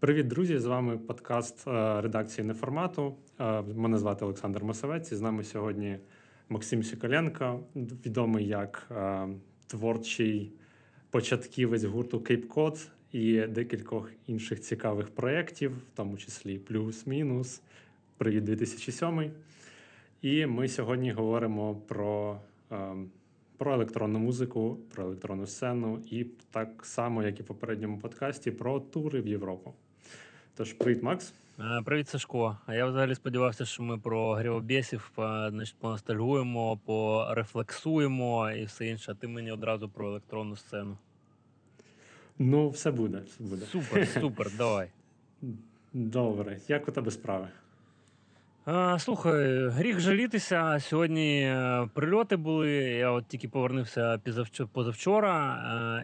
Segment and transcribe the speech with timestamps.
[0.00, 0.58] Привіт, друзі!
[0.58, 3.14] З вами подкаст е, редакції Неформату.
[3.40, 5.12] Е, Мене звати Олександр Масовець.
[5.12, 5.98] і з нами сьогодні
[6.48, 9.28] Максим Сіколенко, відомий як е,
[9.66, 10.52] творчий
[11.10, 17.62] початківець гурту Cod і декількох інших цікавих проєктів, в тому числі Плюс-Мінус,
[18.16, 19.30] Привіт 2007.
[20.22, 22.40] І ми сьогодні говоримо про.
[23.56, 28.80] Про електронну музику, про електронну сцену, і так само, як і в попередньому подкасті, про
[28.80, 29.74] тури в Європу.
[30.60, 31.34] Тож, привіт, Макс.
[31.60, 32.58] Е, привіт, Сашко.
[32.66, 35.12] А я взагалі сподівався, що ми про грівобєсів
[35.50, 39.12] значить, поностальгуємо, порефлексуємо і все інше.
[39.12, 40.96] А ти мені одразу про електронну сцену.
[42.38, 43.22] Ну, все буде.
[43.26, 43.66] все буде.
[43.66, 44.88] Супер, супер, давай.
[45.92, 46.58] Добре.
[46.68, 47.48] Як у тебе справи?
[48.98, 50.80] Слухай, гріх жалітися.
[50.80, 52.70] Сьогодні е, прильоти були.
[52.72, 54.20] Я от тільки повернувся
[54.72, 55.56] позавчора,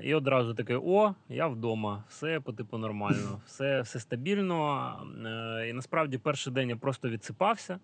[0.02, 4.92] е, і одразу таке: о, я вдома, все по типу нормально, все все стабільно.
[5.26, 7.78] Е, і насправді перший день я просто відсипався,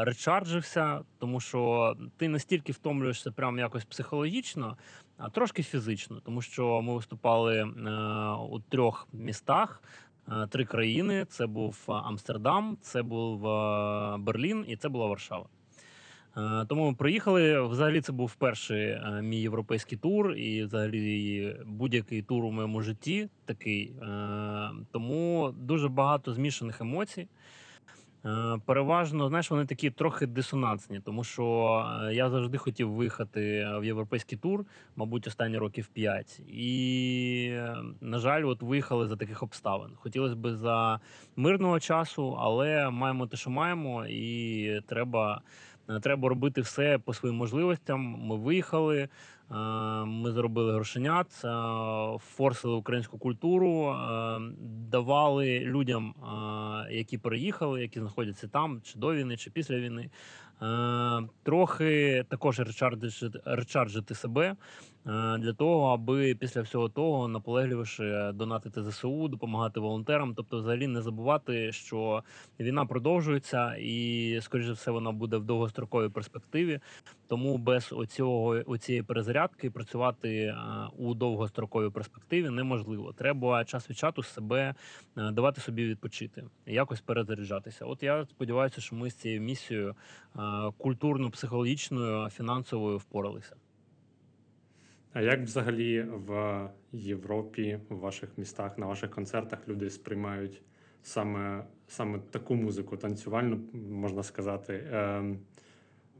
[0.00, 4.76] речарджився, тому що ти настільки втомлюєшся прямо якось психологічно,
[5.18, 7.62] а трошки фізично, тому що ми виступали
[8.50, 9.82] у трьох містах.
[10.32, 15.46] Е, три країни: це був е, Амстердам, це був е, Берлін і це була Варшава.
[16.68, 17.60] Тому приїхали.
[17.60, 23.92] Взагалі, це був перший мій європейський тур, і взагалі будь-який тур у моєму житті такий.
[24.92, 27.28] Тому дуже багато змішаних емоцій.
[28.26, 33.84] Е, переважно, знаєш, вони такі трохи дисонансні, тому що е, я завжди хотів виїхати в
[33.84, 34.64] європейський тур,
[34.96, 36.40] мабуть, останні років 5.
[36.48, 39.90] І, е, на жаль, от виїхали за таких обставин.
[39.96, 41.00] Хотілося б за
[41.36, 45.42] мирного часу, але маємо те, що маємо, і треба.
[46.02, 48.00] Треба робити все по своїм можливостям.
[48.00, 49.08] Ми виїхали,
[50.06, 51.26] ми зробили грошенят,
[52.20, 53.96] форсили українську культуру,
[54.90, 56.14] давали людям,
[56.90, 60.10] які переїхали, які знаходяться там, чи до війни, чи після війни.
[61.42, 64.56] Трохи також речарджити, речарджити себе
[65.38, 71.72] для того, аби після всього того наполегливіше донатити ЗСУ, допомагати волонтерам, тобто, взагалі не забувати,
[71.72, 72.22] що
[72.60, 76.80] війна продовжується, і скоріше все вона буде в довгостроковій перспективі.
[77.28, 79.35] Тому без оцього оцієї перезарядки
[79.72, 80.54] працювати
[80.98, 83.12] у довгостроковій перспективі неможливо.
[83.12, 84.74] Треба час від часу себе
[85.16, 87.84] давати собі відпочити, якось перезаряджатися.
[87.84, 89.94] От я сподіваюся, що ми з цією місією
[90.78, 93.56] культурно-психологічною фінансовою впоралися.
[95.12, 96.60] А як взагалі в
[96.92, 100.62] Європі, в ваших містах, на ваших концертах люди сприймають
[101.02, 103.60] саме саме таку музику, танцювальну,
[103.90, 104.72] можна сказати?
[104.72, 105.36] Е,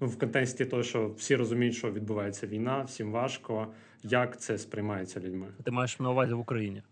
[0.00, 3.66] в контексті того, що всі розуміють, що відбувається війна, всім важко.
[4.02, 5.46] Як це сприймається людьми?
[5.64, 6.82] Ти маєш на увазі в Україні?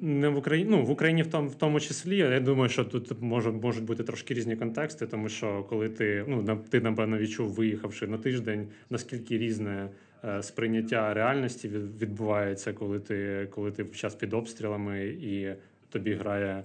[0.00, 2.16] Не в Україні, ну в Україні в тому в тому числі.
[2.16, 6.58] Я думаю, що тут можуть можуть бути трошки різні контексти, тому що коли ти ну
[6.70, 9.88] ти напевно відчув, виїхавши на тиждень, наскільки різне
[10.24, 15.54] е, сприйняття реальності відбувається, коли ти коли ти в час під обстрілами і
[15.90, 16.64] тобі грає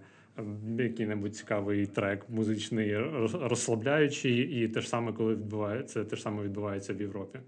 [0.79, 2.97] який-небудь цікавий трек, музичний,
[3.33, 7.39] розслабляючий, і те ж саме, коли відбувається, те ж саме відбувається в Європі.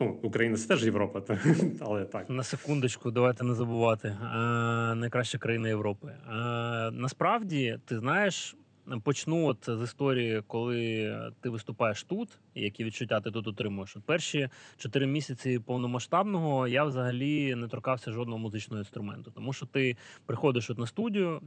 [0.00, 1.22] Ну, Україна це теж Європа,
[1.80, 2.30] але так.
[2.30, 4.16] На секундочку, давайте не забувати.
[4.22, 6.12] А, найкраща країна Європи.
[6.28, 8.56] А, насправді, ти знаєш,
[9.02, 13.96] почну от з історії, коли ти виступаєш тут, які відчуття ти тут отримуєш.
[13.96, 19.96] От Перші чотири місяці повномасштабного я взагалі не торкався жодного музичного інструменту, тому що ти
[20.26, 21.40] приходиш от на студію,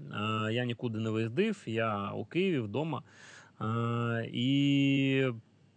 [0.52, 3.04] я нікуди не виїздив, я у Києві вдома.
[4.24, 5.26] І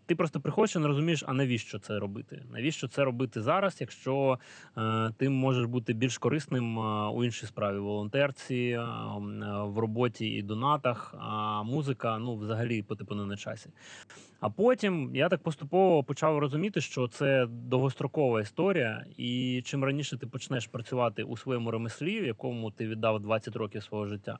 [0.06, 2.43] ти просто приходиш і не розумієш, а навіщо це робити?
[2.53, 4.39] Навіщо це робити зараз, якщо
[4.78, 8.84] е, ти можеш бути більш корисним е, у іншій справі, волонтерці, е,
[9.65, 13.71] в роботі і донатах, а музика ну взагалі по типу не на часі.
[14.41, 20.26] А потім я так поступово почав розуміти, що це довгострокова історія, і чим раніше ти
[20.26, 24.38] почнеш працювати у своєму ремеслі, в якому ти віддав 20 років свого життя,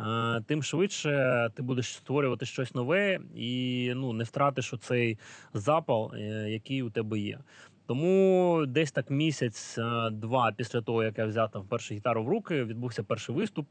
[0.00, 5.18] е, тим швидше ти будеш створювати щось нове і ну не втратиш оцей цей
[5.54, 7.38] запал, е, який у тебе є.
[7.86, 13.02] Тому десь так місяць-два після того, як я взяв там першу гітару в руки, відбувся
[13.02, 13.66] перший виступ.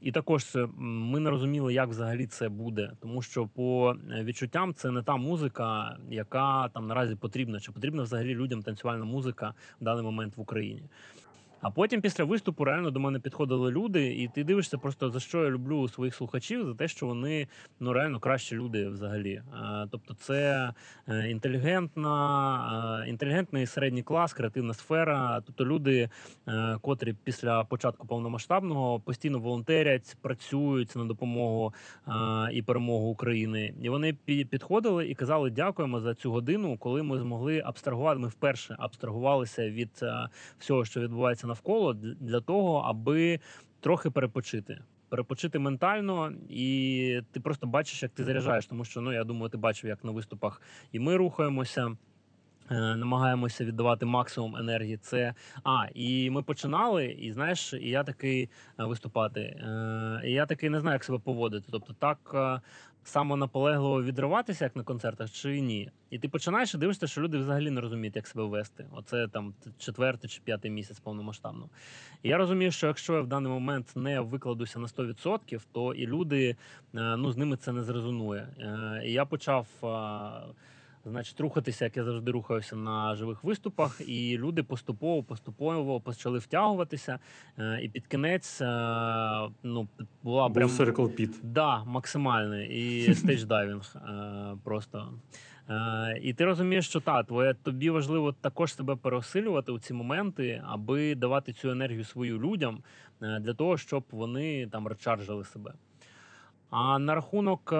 [0.00, 5.02] І також ми не розуміли, як взагалі це буде, тому що по відчуттям це не
[5.02, 10.36] та музика, яка там наразі потрібна, чи потрібна взагалі людям танцювальна музика в даний момент
[10.36, 10.82] в Україні.
[11.60, 15.44] А потім після виступу реально до мене підходили люди, і ти дивишся просто за що
[15.44, 17.48] я люблю своїх слухачів, за те, що вони
[17.80, 19.42] ну реально кращі люди взагалі.
[19.90, 20.72] Тобто, це
[21.08, 25.42] е, інтелігентна, інтелігентний середній клас, креативна сфера.
[25.46, 26.08] Тобто люди,
[26.48, 31.74] е, котрі після початку повномасштабного постійно волонтерять, працюють на допомогу
[32.52, 33.74] і перемогу України.
[33.82, 34.12] І вони
[34.50, 38.20] підходили і казали дякуємо за цю годину, коли ми змогли абстрагувати.
[38.20, 40.28] Ми вперше абстрагувалися від е,
[40.58, 43.40] всього, що відбувається навколо, для того, аби
[43.80, 44.82] трохи перепочити.
[45.08, 48.66] Перепочити ментально, і ти просто бачиш, як ти заряджаєш.
[48.66, 50.62] Тому що ну я думаю, ти бачив, як на виступах
[50.92, 51.96] і ми рухаємося.
[52.70, 54.96] Е, Намагаємося віддавати максимум енергії.
[54.96, 55.34] Це
[55.64, 58.42] а, і ми починали, і знаєш, і я такий
[58.80, 59.40] е, виступати.
[59.40, 61.66] е, І я такий не знаю, як себе поводити.
[61.70, 62.34] Тобто, так
[63.04, 65.90] само наполегливо відриватися, як на концертах, чи ні.
[66.10, 68.86] І ти починаєш і дивишся, що люди взагалі не розуміють, як себе вести.
[68.92, 71.68] Оце там четвертий чи п'ятий місяць повномасштабно.
[72.22, 76.06] І я розумію, що якщо я в даний момент не викладуся на 100%, то і
[76.06, 76.56] люди
[76.92, 78.48] ну з ними це не зрезонує.
[79.04, 79.66] І я почав.
[81.04, 87.18] Значить, рухатися, як я завжди рухаюся на живих виступах, і люди поступово, поступово почали втягуватися.
[87.58, 88.66] Е, І під кінець е,
[89.62, 89.88] ну
[90.22, 91.34] була Був прям Circle Pit.
[91.42, 92.68] Да, максимальний.
[92.68, 93.96] І stage diving
[94.64, 95.12] просто.
[95.68, 100.62] Е, і ти розумієш, що та, твоє, тобі важливо також себе переосилювати у ці моменти,
[100.66, 102.82] аби давати цю енергію свою людям
[103.20, 105.72] для того, щоб вони там речаржили себе.
[106.70, 107.76] А на рахунок е,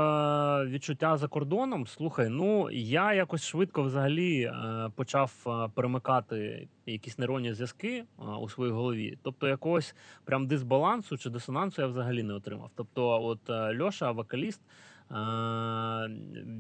[0.67, 7.53] відчуття за кордоном, слухай, ну я якось швидко взагалі е, почав е, перемикати якісь нейронні
[7.53, 8.05] зв'язки
[8.41, 9.19] у своїй голові.
[9.23, 9.95] Тобто якогось
[10.25, 12.71] прям дисбалансу чи дисонансу я взагалі не отримав.
[12.75, 13.41] Тобто, от
[13.81, 14.61] Льоша, вокаліст,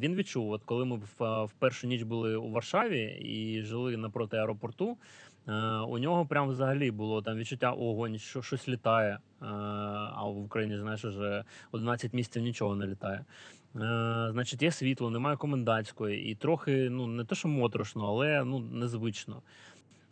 [0.00, 4.96] він відчув, от коли ми в першу ніч були у Варшаві і жили напроти аеропорту.
[5.48, 9.18] Е, У нього прям взагалі було там відчуття огонь, що щось літає.
[9.42, 9.46] е,
[10.14, 13.24] А в Україні, знаєш, вже 11 місяців нічого не літає.
[13.76, 18.58] Е, Значить, є світло, немає комендантської, і трохи, ну не те, що моторошно, але ну
[18.58, 19.42] незвично.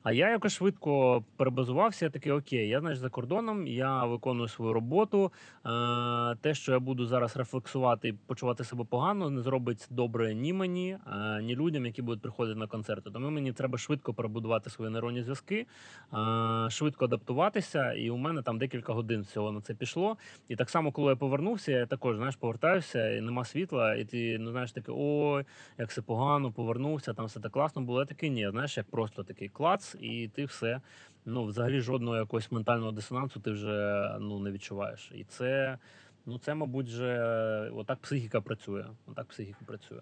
[0.08, 2.04] А я якось швидко перебазувався.
[2.04, 5.32] Я такий, окей, я значить за кордоном, я виконую свою роботу.
[5.66, 10.98] Е, те, що я буду зараз рефлексувати почувати себе погано, не зробить добре ні мені,
[11.06, 13.10] е, ні людям, які будуть приходити на концерти.
[13.10, 15.66] Тому мені треба швидко перебудувати свої нейронні зв'язки,
[16.14, 17.92] е, швидко адаптуватися.
[17.92, 20.16] І у мене там декілька годин всього на це пішло.
[20.48, 24.38] І так само, коли я повернувся, я також знаєш, повертаюся, і нема світла, і ти
[24.38, 25.44] ну знаєш такий, ой,
[25.78, 28.00] як все погано, повернувся, там все так класно було.
[28.00, 30.80] Я такий, ні, знаєш, як просто такий клац, і ти все.
[31.24, 35.12] Ну, взагалі, жодного якогось ментального дисонансу ти вже ну не відчуваєш.
[35.14, 35.78] І це,
[36.26, 38.84] ну це, мабуть, вже отак психіка працює.
[39.06, 40.00] Отак психіка працює.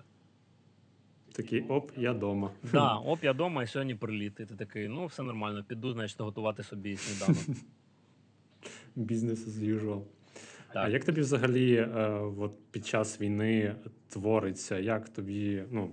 [1.32, 2.50] Такий оп, я дома.
[2.72, 4.40] Да, оп, я вдома і сьогодні приліт.
[4.40, 7.42] І ти такий, ну все нормально, піду, значить, готувати собі сніданок.
[8.96, 10.02] Business as usual.
[10.74, 12.08] А як тобі взагалі е,
[12.38, 13.74] от під час війни
[14.08, 14.78] твориться?
[14.78, 15.90] Як тобі, ну,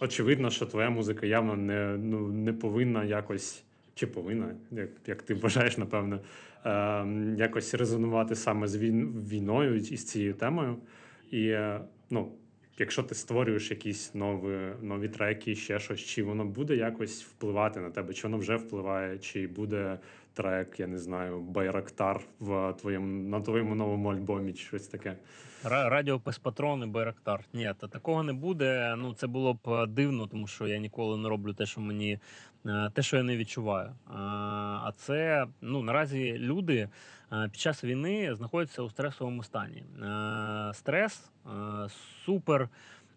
[0.00, 5.34] очевидно, що твоя музика явно не, ну, не повинна якось, чи повинна, як, як ти
[5.34, 6.20] вважаєш, напевно,
[6.64, 7.06] е,
[7.38, 10.76] якось резонувати саме з війною і з цією темою.
[11.30, 11.80] І е,
[12.10, 12.32] ну,
[12.78, 17.90] якщо ти створюєш якісь нові, нові треки, ще щось, чи воно буде якось впливати на
[17.90, 19.98] тебе, чи воно вже впливає, чи буде
[20.34, 25.16] трек, я не знаю, Байрактар в твоєму на твоєму новому альбомі, чи щось таке.
[25.64, 27.44] Ра- Радіо Патрон і Байрактар.
[27.52, 28.94] Ні, та такого не буде.
[28.98, 32.18] Ну це було б е, дивно, тому що я ніколи не роблю те, що мені
[32.66, 33.90] е, те, що я не відчуваю.
[34.06, 34.18] А,
[34.84, 36.88] А це ну наразі люди е,
[37.30, 39.84] під час війни знаходяться у стресовому стані.
[40.02, 41.50] Е, Стрес е,
[42.24, 42.68] супер.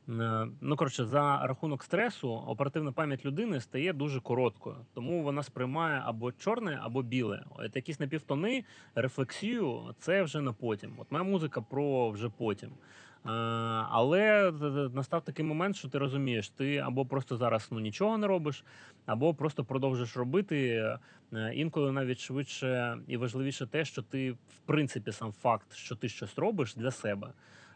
[0.10, 6.02] е, Ну, коротше, за рахунок стресу оперативна пам'ять людини стає дуже короткою, тому вона сприймає
[6.06, 7.44] або чорне, або біле.
[7.56, 8.64] От якісь напівтони,
[8.96, 10.94] рефлексію це вже на потім.
[10.98, 12.70] От моя музика про вже потім.
[13.26, 13.30] Е,
[13.90, 14.52] Але
[14.94, 18.64] настав такий момент, що ти розумієш, ти або просто зараз ну нічого не робиш,
[19.06, 20.84] або просто продовжиш робити.
[21.34, 26.10] Е, Інколи навіть швидше і важливіше те, що ти в принципі сам факт, що ти
[26.10, 27.28] щось робиш для себе.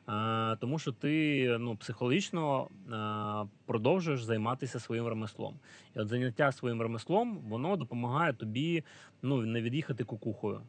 [0.09, 5.53] Е, Тому що ти ну психологічно е, продовжуєш займатися своїм ремеслом.
[5.95, 8.83] І от заняття своїм ремеслом воно допомагає тобі
[9.21, 10.61] ну не від'їхати кукухою.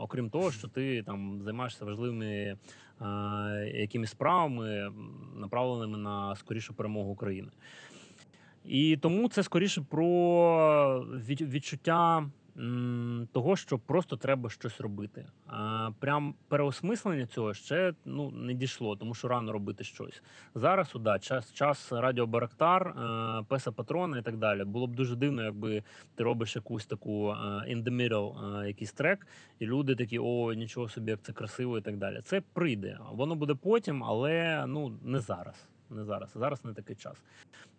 [0.00, 2.56] Окрім того, що ти там займаєшся важливими
[3.74, 4.92] якимись справами,
[5.36, 7.48] направленими на скорішу перемогу України.
[8.64, 12.30] І тому це скоріше про відчуття
[13.32, 15.26] того, що просто треба щось робити.
[15.46, 20.22] А, прям переосмислення цього ще ну, не дійшло, тому що рано робити щось.
[20.54, 24.64] Зараз да, час, час Радіо Барактар, е, Песа Патрона і так далі.
[24.64, 25.82] Було б дуже дивно, якби
[26.14, 27.34] ти робиш якусь таку е,
[27.74, 29.26] in the middle, е, якийсь трек,
[29.58, 32.20] і люди такі, о, нічого собі, як це красиво, і так далі.
[32.24, 32.98] Це прийде.
[33.12, 35.68] Воно буде потім, але ну не зараз.
[35.90, 36.30] Не зараз.
[36.34, 37.22] Зараз не такий час.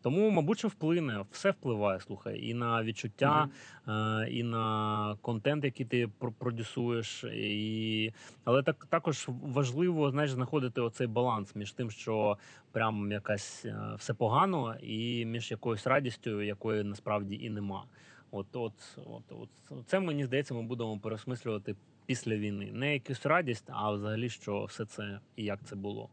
[0.02, 3.50] Тому, мабуть, що вплине, все впливає, слухай, і на відчуття,
[3.88, 7.24] е, і на контент, який ти про- продюсуєш.
[7.24, 8.14] І...
[8.44, 12.38] Але так також важливо знаєш, знаходити оцей баланс між тим, що
[12.72, 17.84] прям якась е, все погано, і між якоюсь радістю, якої насправді і нема.
[18.32, 18.74] От, от,
[19.06, 19.32] от,
[19.70, 21.76] от це мені здається, ми будемо переосмислювати
[22.06, 22.72] після війни.
[22.74, 26.10] Не якусь радість, а взагалі, що все це і як це було.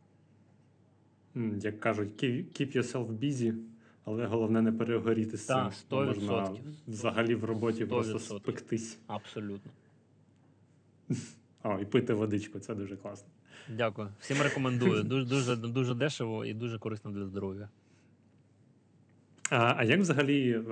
[1.62, 3.54] Як кажуть, keep yourself busy,
[4.04, 5.56] але головне не перегоріти з цим.
[5.90, 6.58] Можна 100%.
[6.88, 8.18] взагалі в роботі 100%.
[8.18, 8.98] спектись.
[9.06, 9.72] Абсолютно.
[11.62, 13.28] О, і пити водичку, це дуже класно.
[13.76, 14.08] Дякую.
[14.20, 15.02] Всім рекомендую.
[15.02, 17.68] Дуже дуже дуже дешево і дуже корисно для здоров'я.
[19.50, 20.62] А, а як взагалі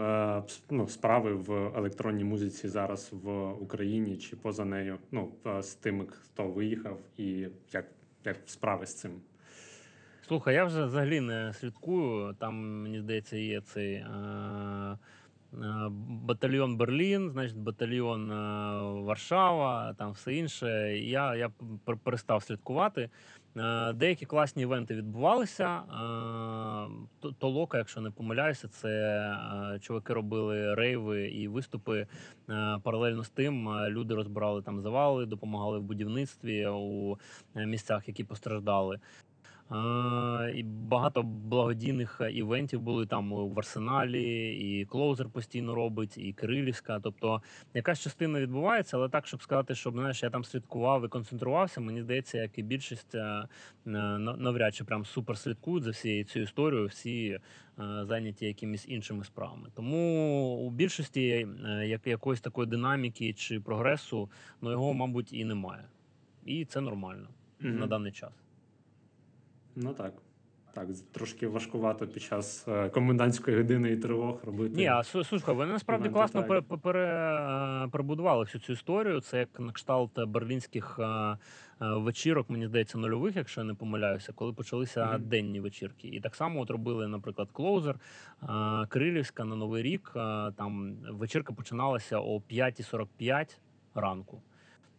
[0.70, 4.98] ну, справи в електронній музиці зараз в Україні чи поза нею?
[5.12, 7.86] Ну, з тими, хто виїхав, і як,
[8.24, 9.10] як справи з цим?
[10.28, 12.34] Слухай, я вже взагалі не слідкую.
[12.34, 14.06] Там, мені здається, є цей е,
[15.52, 18.34] е, батальйон Берлін, значить, батальйон е,
[19.02, 20.98] Варшава, там все інше.
[20.98, 21.50] Я, я
[22.04, 23.10] перестав слідкувати.
[23.56, 25.66] Е, Деякі класні івенти відбувалися.
[27.22, 28.88] Е, Толока, якщо не помиляюся, це
[29.74, 32.06] е, чуваки робили рейви і виступи.
[32.50, 37.18] Е, Паралельно з тим е, люди розбирали там завали, допомагали в будівництві у
[37.56, 38.98] е, місцях, які постраждали.
[40.54, 47.00] І багато благодійних е, івентів були там в Арсеналі, і Клоузер постійно робить, і Кирилівська.
[47.00, 47.42] Тобто
[47.74, 52.02] якась частина відбувається, але так, щоб сказати, щоб знаєш, я там слідкував і концентрувався, мені
[52.02, 53.46] здається, як і більшість е, е,
[53.86, 57.38] на- навряд чи прям супер слідкують за всією цією історією, всі
[58.02, 59.68] зайняті якимись іншими справами.
[59.74, 59.96] Тому
[60.66, 61.46] у більшості
[61.84, 64.30] як якоїсь такої динаміки чи прогресу,
[64.62, 65.84] ну його, мабуть, і немає.
[66.46, 67.28] І це нормально
[67.60, 67.78] Мгм.
[67.78, 68.43] на даний час.
[69.76, 70.12] Ну так.
[70.74, 74.74] Так, трошки важкувато під час е, комендантської години і тривог робити.
[74.76, 79.20] Ні, а слухай, вони насправді класно пере, пере, пере- перебудували всю цю історію.
[79.20, 81.36] Це як на кшталт берлінських е, е,
[81.80, 85.22] вечірок, мені здається, нульових, якщо я не помиляюся, коли почалися Мгм.
[85.28, 86.08] денні вечірки.
[86.08, 87.96] І так само от робили, наприклад, Клоузер,
[88.42, 88.46] е,
[88.88, 90.12] Кирилівська на Новий рік.
[90.16, 93.58] е, Там вечірка починалася о 5.45
[93.94, 94.42] ранку.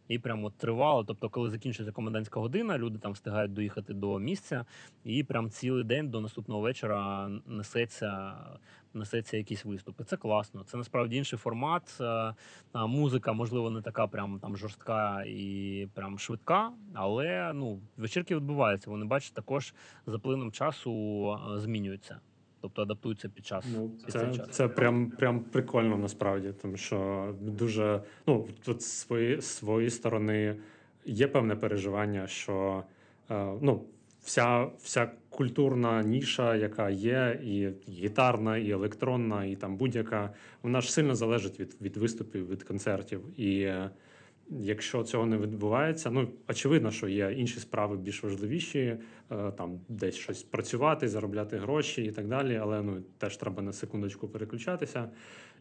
[0.08, 1.04] І прямо тривало.
[1.04, 4.66] Тобто, коли закінчується комендантська година, люди там встигають доїхати до місця,
[5.04, 8.34] і прям цілий день до наступного вечора несеться,
[8.94, 10.04] несеться якісь виступи.
[10.04, 10.64] Це класно.
[10.64, 11.98] Це насправді інший формат.
[12.02, 12.34] Е,
[12.88, 18.90] Музика, можливо, не така прям там жорстка і прям швидка, але ну вечірки відбуваються.
[18.90, 19.74] Вони бачать також
[20.06, 20.92] за плином часу
[21.34, 22.20] е, змінюються.
[22.66, 23.66] Тобто адаптуються під час.
[23.76, 24.50] Ну, під це, час.
[24.50, 29.08] це прям, прям прикольно насправді, тому що дуже ну тут з
[29.42, 30.56] своєї сторони
[31.06, 32.84] є певне переживання, що
[33.30, 33.84] е, ну,
[34.24, 40.94] вся, вся культурна ніша, яка є, і гітарна, і електронна, і там будь-яка, вона ж
[40.94, 43.40] сильно залежить від, від виступів, від концертів.
[43.40, 43.90] І е,
[44.50, 48.98] якщо цього не відбувається, ну очевидно, що є інші справи більш важливіші, е,
[49.52, 52.56] там десь щось працювати, заробляти гроші і так далі.
[52.56, 55.10] Але ну теж треба на секундочку переключатися.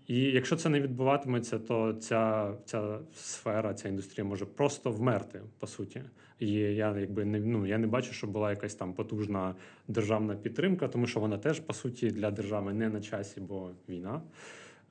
[0.07, 5.67] І якщо це не відбуватиметься, то ця, ця сфера, ця індустрія може просто вмерти по
[5.67, 6.03] суті.
[6.38, 9.55] І я якби не ну я не бачу, щоб була якась там потужна
[9.88, 14.23] державна підтримка, тому що вона теж по суті для держави не на часі, бо війна.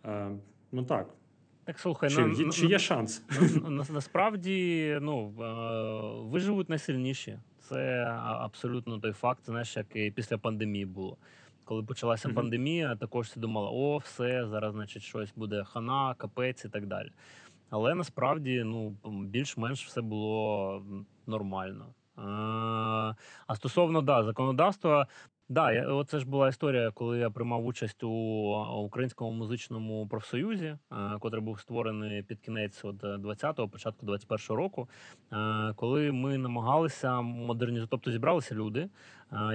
[0.06, 0.32] Е,
[0.72, 1.14] ну так,
[1.65, 3.24] Так слухай, чи, на, є- чи є шанс?
[3.63, 5.27] На- на- Насправді, ну
[6.32, 7.39] виживуть найсильніші.
[7.60, 11.17] Це абсолютно той факт, знаєш, як і після пандемії було.
[11.65, 12.36] Коли почалася Мгм.
[12.36, 17.12] пандемія, також всі думали, о, все, зараз, значить, щось буде хана, капець і так далі.
[17.70, 20.84] Але насправді, ну, більш-менш все було
[21.27, 21.86] нормально.
[23.48, 25.08] А стосовно да, законодавства,
[25.53, 28.10] да, я, оце ж була історія, коли я приймав участь у
[28.86, 30.77] українському музичному профсоюзі, е,
[31.19, 34.89] котрий був створений під кінець от 20-го, початку 21-го року.
[35.33, 38.89] е, Коли ми намагалися модернізувати, тобто зібралися люди,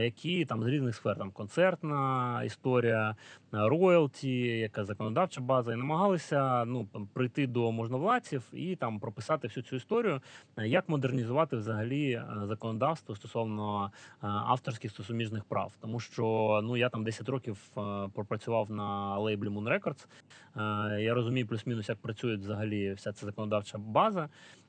[0.00, 3.14] які там з різних сфер, там концертна історія, е,
[3.50, 9.76] роялті, яка законодавча база, і намагалися ну прийти до можновладців і там прописати всю цю
[9.76, 10.20] історію,
[10.56, 15.72] е, як модернізувати взагалі е, законодавство стосовно авторських та суміжних прав.
[15.80, 17.58] Тому що ну я там 10 років
[18.14, 20.06] пропрацював на лейблі Moon Records.
[21.00, 24.28] Я розумію плюс-мінус, як працює взагалі вся ця законодавча база.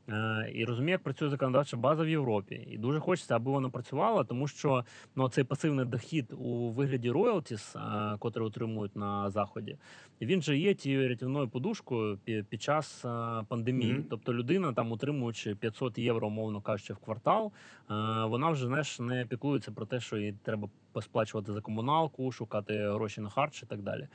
[0.09, 2.67] Е, І розумію, як працює законодавча база в Європі.
[2.71, 4.85] І дуже хочеться, аби вона працювала, тому що
[5.15, 7.79] ну цей пасивний дохід у вигляді роялтіс, е,
[8.19, 9.77] котрі отримують на заході,
[10.21, 13.09] він же є тією рятівною подушкою пі- під час е,
[13.47, 13.93] пандемії.
[13.93, 14.03] Мгм.
[14.09, 17.93] Тобто людина, там утримуючи 500 євро, умовно кажучи, в квартал, е,
[18.25, 20.69] вона вже знаєш, не піклується про те, що їй треба
[21.01, 24.07] сплачувати за комуналку, шукати гроші на харч і так далі.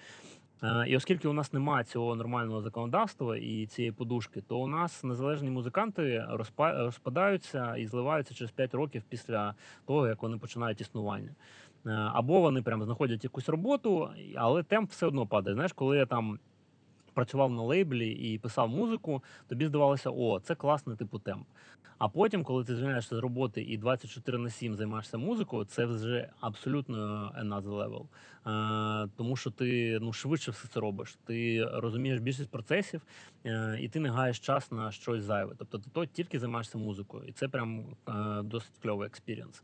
[0.62, 5.04] Е, І оскільки у нас немає цього нормального законодавства і цієї подушки, то у нас
[5.04, 6.26] незалежні музиканти
[6.60, 9.54] розпадаються і зливаються через 5 років після
[9.86, 11.30] того, як вони починають існування.
[11.86, 15.54] Е, Або вони прям знаходять якусь роботу, але темп все одно падає.
[15.54, 16.38] Знаєш, коли я там
[17.14, 21.46] працював на лейблі і писав музику, тобі здавалося, о, це класний типу темп.
[21.98, 26.30] А потім, коли ти звільняєшся з роботи і 24 на 7 займаєшся музикою, це вже
[26.40, 26.96] абсолютно
[27.38, 28.06] another level.
[28.46, 31.18] Е, тому що ти ну швидше все це робиш.
[31.24, 33.02] Ти розумієш більшість процесів,
[33.46, 35.54] е, і ти не гаєш час на щось зайве.
[35.58, 39.62] Тобто ти то тільки займаєшся музикою, і це прям е, досить кльовий experience.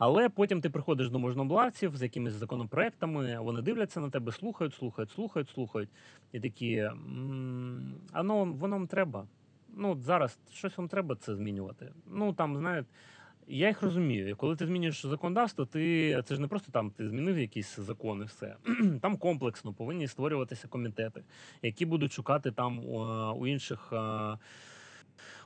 [0.00, 5.10] Але потім ти приходиш до можновладців з якимись законопроектами, вони дивляться на тебе, слухають, слухають,
[5.10, 5.88] слухають, слухають.
[6.32, 9.26] І такі, «М, а ну воно вам треба.
[9.76, 11.92] Ну, зараз щось вам треба це змінювати.
[12.06, 12.88] Ну там, знаєте,
[13.48, 14.36] я їх розумію.
[14.36, 18.56] Коли ти змінюєш законодавство, ти це ж не просто там ти змінив якісь закони, все
[19.02, 21.22] там комплексно повинні створюватися комітети,
[21.62, 22.78] які будуть шукати там
[23.36, 23.92] у інших.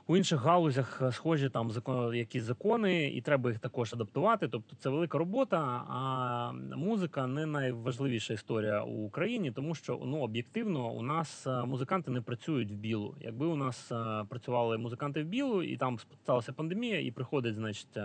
[0.07, 4.47] У інших галузях е, схожі там закон, якісь закони, і треба їх також адаптувати.
[4.47, 5.57] Тобто це велика робота.
[5.89, 12.11] А музика не найважливіша історія у Україні, тому що ну об'єктивно у нас е, музиканти
[12.11, 13.15] не працюють в білу.
[13.21, 17.97] Якби у нас е, працювали музиканти в білу, і там сталася пандемія, і приходить, значить.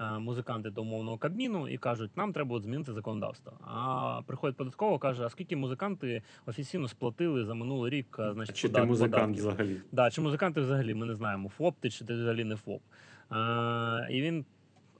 [0.00, 3.52] Е, е, Музиканти до умовного кабміну і кажуть, нам треба от змінити законодавство.
[3.60, 8.16] А приходить податково, каже: а скільки музиканти офіційно сплатили за минулий рік?
[8.18, 9.46] е, Значить, Чи ти музикант податків?
[9.52, 9.76] взагалі?
[9.92, 12.82] Да, чи музиканти взагалі ми не знаємо, ФОП ти чи ти взагалі не ФОП.
[13.28, 14.44] А, і він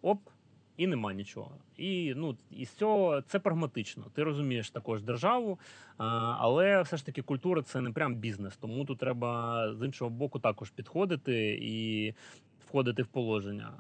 [0.03, 0.19] оп,
[0.77, 1.51] і нема нічого.
[1.77, 4.05] І ну і з цього це прагматично.
[4.15, 5.59] Ти розумієш також державу,
[5.97, 8.57] але все ж таки культура це не прям бізнес.
[8.57, 12.15] Тому тут треба з іншого боку також підходити і.
[12.71, 13.73] Входити в положення,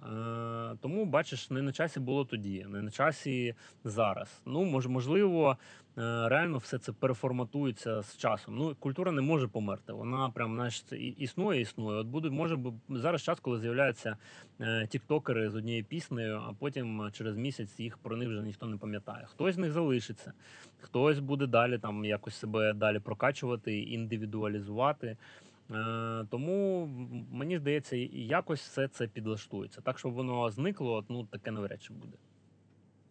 [0.73, 3.54] Е, тому бачиш, не на часі було тоді, не на часі
[3.85, 4.40] зараз.
[4.47, 5.56] Ну мож, можливо,
[5.99, 8.56] е, реально все це переформатується з часом.
[8.56, 9.92] Ну культура не може померти.
[9.92, 10.85] Вона прям знаєш,
[11.18, 11.99] існує, існує.
[11.99, 14.16] От буде може зараз час, коли з'являються
[14.61, 18.76] е, тіктокери з однією піснею, а потім через місяць їх про них вже ніхто не
[18.76, 19.26] пам'ятає.
[19.30, 20.32] Хтось з них залишиться,
[20.80, 25.17] хтось буде далі там якось себе далі прокачувати, індивідуалізувати.
[25.71, 26.87] Е, Тому
[27.33, 29.80] мені здається, якось все це підлаштується.
[29.80, 32.17] Так, щоб воно зникло, ну таке навряд чи буде.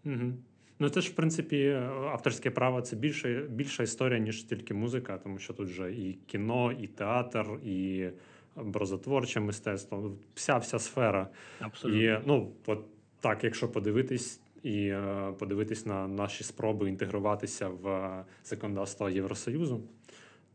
[0.06, 0.34] Угу.
[0.80, 1.70] Ну, це ж, в принципі,
[2.12, 6.72] авторське право це більше, більша історія, ніж тільки музика, тому що тут же і кіно,
[6.72, 8.10] і театр, і
[8.56, 11.28] образотворче мистецтво, вся вся сфера.
[11.60, 12.02] Абсолютно.
[12.02, 12.86] І ну, от
[13.20, 19.84] так, якщо подивитись і е, подивитись на наші спроби інтегруватися в е, законодавство Євросоюзу,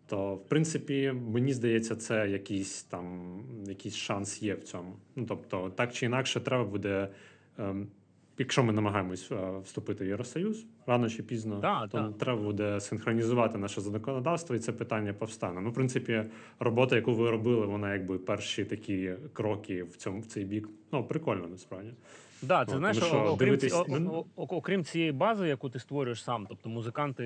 [0.06, 4.96] то в принципі мені здається, це якийсь там якийсь шанс є в цьому.
[5.16, 7.08] Ну тобто, так чи інакше, треба буде.
[7.58, 7.86] ем,
[8.38, 12.12] Якщо ми намагаємось е, вступити в Євросоюз рано чи пізно, Да, то да.
[12.18, 15.60] треба буде синхронізувати наше законодавство, і це питання повстане.
[15.60, 16.24] Ну, в принципі,
[16.58, 20.68] робота, яку ви робили, вона якби перші такі кроки в цьому в цей бік.
[20.92, 21.90] Ну прикольно насправді.
[22.42, 25.78] Да, це знаєш, що окрім, дивитись- о- ну- о- о- окрім цієї бази, яку ти
[25.78, 27.24] створюєш сам, тобто музиканти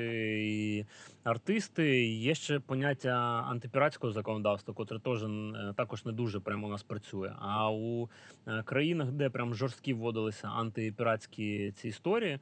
[0.48, 0.84] і
[1.24, 5.28] артисти, є ще поняття антипіратського законодавства, котре теж е,
[5.76, 7.32] також не дуже прямо у нас працює.
[7.40, 8.08] А у
[8.46, 12.38] е, країнах, де прям жорсткі вводилися антипіратські ці історії, е,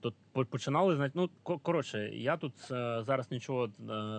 [0.00, 0.12] то
[0.50, 1.12] починали знати.
[1.14, 1.30] Ну
[1.62, 2.52] коротше, я тут
[3.06, 3.68] зараз нічого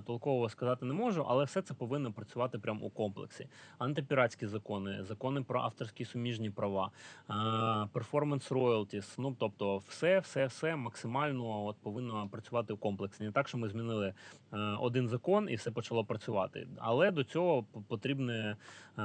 [0.06, 3.48] толкового сказати не можу, але все це повинно працювати прямо у комплексі.
[3.78, 6.92] Антипіратські закони, закони про авторські суміжні права
[7.94, 9.18] перформанс роялтіс.
[9.18, 13.24] Ну тобто, все, все, все максимально от повинно працювати в комплексі.
[13.24, 14.14] Не так, що ми змінили
[14.54, 16.68] е, один закон і все почало працювати.
[16.78, 18.56] Але до цього потрібне
[18.98, 19.02] е,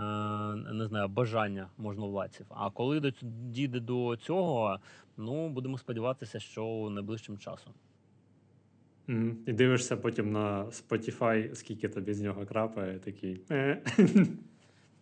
[0.72, 2.46] не знаю бажання можновладців.
[2.50, 4.78] А коли дійде до цього,
[5.16, 7.72] ну будемо сподіватися, що найближчим часом.
[9.06, 9.36] Мгм.
[9.46, 13.40] І дивишся потім на Spotify, скільки тобі з нього крапає, такий.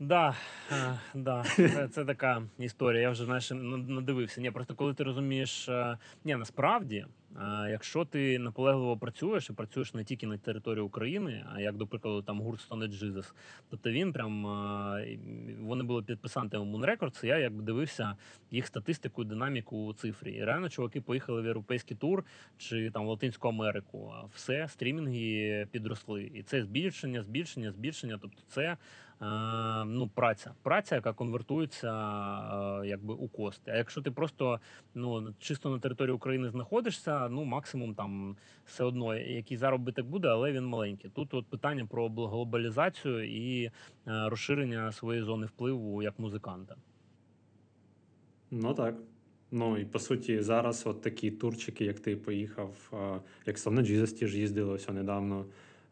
[0.01, 0.05] «Е».
[0.05, 0.35] Да,
[0.73, 1.45] е, да,
[1.91, 3.03] це, така історія.
[3.03, 3.51] Я вже знаєш,
[3.89, 4.41] надивився.
[4.41, 9.95] Ні, просто коли ти розумієш, е, ні, насправді А якщо ти наполегливо працюєш і працюєш
[9.95, 13.33] не тільки на території України, а як до прикладу, там гурт Stone Jesus,
[13.71, 15.05] тобто він прям а,
[15.61, 18.17] вони були підписантами Moon Records, я якби дивився
[18.51, 20.33] їх статистику, динаміку у цифрі.
[20.33, 22.25] І реально чуваки поїхали в європейський тур
[22.59, 24.13] чи там в Латинську Америку.
[24.15, 28.19] А все стрімінги підросли, і це збільшення, збільшення, збільшення.
[28.23, 28.77] Тобто, це е,
[29.85, 31.89] ну праця, праця, яка конвертується
[32.83, 33.71] е, якби у кошти.
[33.71, 34.61] А якщо ти просто
[34.95, 40.53] ну чисто на території України знаходишся, ну максимум там все одно який заробіток буде, але
[40.53, 41.11] він маленький.
[41.11, 43.73] Тут от питання про глобалізацію і е,
[44.07, 46.77] розширення своєї зони впливу як музиканта.
[48.51, 48.95] Ну так.
[49.51, 54.15] Ну і по суті, зараз от такі турчики, як ти поїхав, е, як Sony Jesus
[54.15, 55.45] ті ж їздили ось недавно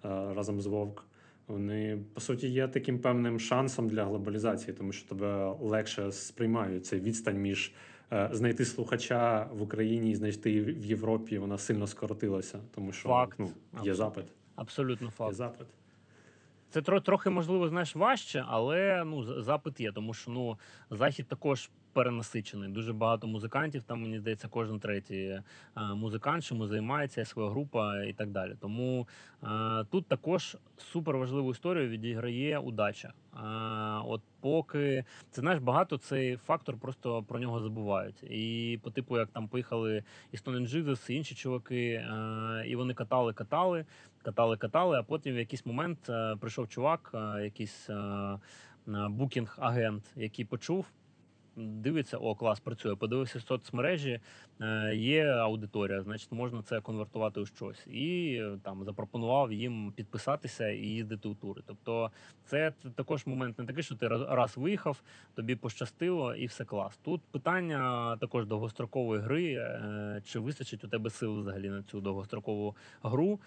[0.03, 1.08] разом з Вовк.
[1.49, 7.01] Вони по суті є таким певним шансом для глобалізації, тому що тебе легше сприймають цей
[7.01, 7.73] відстань між
[8.13, 11.39] е, знайти слухача в Україні і знайти в Європі.
[11.39, 13.37] Вона сильно скоротилася, тому що Факт.
[13.39, 13.95] ну, є Абсолютно.
[13.95, 14.25] запит.
[14.57, 15.35] Абсолютно Є факт.
[15.35, 15.67] запит.
[16.71, 20.59] Це трохи можливо знаєш важче, але ну запит є, тому що ну
[20.91, 22.69] захід також перенасичений.
[22.69, 23.83] Дуже багато музикантів.
[23.83, 25.41] Там мені здається, кожен третій
[25.77, 28.55] музикант чим займається, своя група і так далі.
[28.61, 29.09] Тому
[29.91, 33.13] тут також супер важливу історію відіграє удача.
[33.33, 38.23] А, от поки це знаєш, багато цей фактор просто про нього забувають.
[38.23, 42.07] І по типу, як там поїхали і Stone Jesus, і інші чуваки,
[42.67, 43.85] і вони катали, катали
[44.23, 47.91] катали, катали, а потім в якийсь момент е, прийшов чувак, е, якийсь
[48.87, 50.87] букінг-агент, який почув.
[51.59, 52.97] Дивиться, о, клас працює.
[52.97, 54.21] Подивився соцмережі,
[54.61, 57.87] е, є аудиторія, значить, можна це конвертувати у щось.
[57.87, 61.63] І е, там запропонував їм підписатися і їздити у тури.
[61.67, 62.11] Тобто,
[62.45, 65.03] це також момент не такий, що ти раз- виїхав,
[65.35, 66.97] тобі пощастило і все клас.
[66.97, 72.77] Тут питання також довгострокової гри, е, чи вистачить у тебе сил взагалі на цю довгострокову
[73.03, 73.41] гру.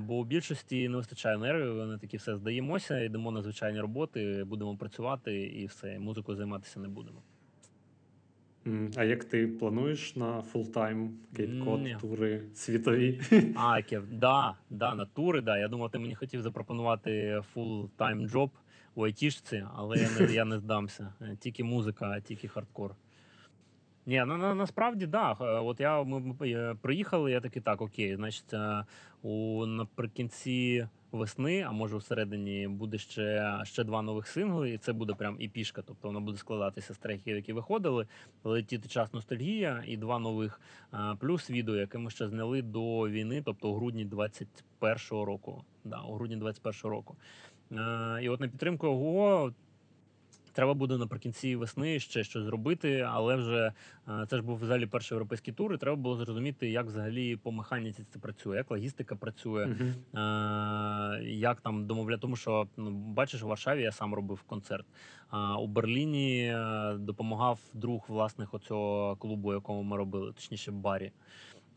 [0.00, 1.76] Бо у більшості не вистачає нервів.
[1.76, 5.98] Вони такі все здаємося, йдемо на звичайні роботи, будемо працювати і все.
[5.98, 7.22] Музикою займатися не будемо.
[8.96, 13.20] А як ти плануєш на full-time Cape Cod, тури світові?
[13.56, 15.58] А, Кев, да, да, на тури, да.
[15.58, 18.50] Я думав, ти мені хотів запропонувати full-time job
[18.94, 21.12] у айтішці, але я не, я не здамся.
[21.38, 22.94] Тільки музика, тільки хардкор.
[24.08, 25.36] Ні, на, на, насправді, да.
[25.40, 28.84] Е, От я ми, е, приїхали, я такий так, окей, значить, е,
[29.22, 35.14] у наприкінці весни, а може всередині буде ще, ще два нових сингли, і це буде
[35.14, 35.82] прям і пішка.
[35.86, 38.06] Тобто воно буде складатися з треків, які виходили.
[38.44, 40.60] Летіти час ностальгія і два нових.
[41.18, 45.64] Плюс відео, яке ми ще зняли до війни, тобто у грудні 21-го року.
[45.84, 47.16] Да, у грудні 21-го року.
[48.22, 49.52] І от на підтримку ОГО
[50.56, 53.72] треба буде наприкінці весни ще щось зробити, але вже
[54.08, 57.52] е, це ж був взагалі перший європейський тур, і треба було зрозуміти, як взагалі по
[57.52, 59.64] механіці це працює, як логістика працює.
[59.64, 64.86] Е, як там домовляти, тому що ну, бачиш, у Варшаві я сам робив концерт.
[65.30, 71.12] А у Берліні е, допомагав друг власних оцього клубу, якому ми робили, точніше, барі.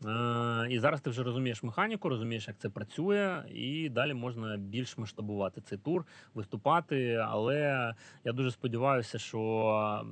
[0.06, 4.98] Е, і зараз ти вже розумієш механіку, розумієш, як це працює, і далі можна більш
[4.98, 7.14] масштабувати цей тур, виступати.
[7.14, 10.04] Але я дуже сподіваюся, що.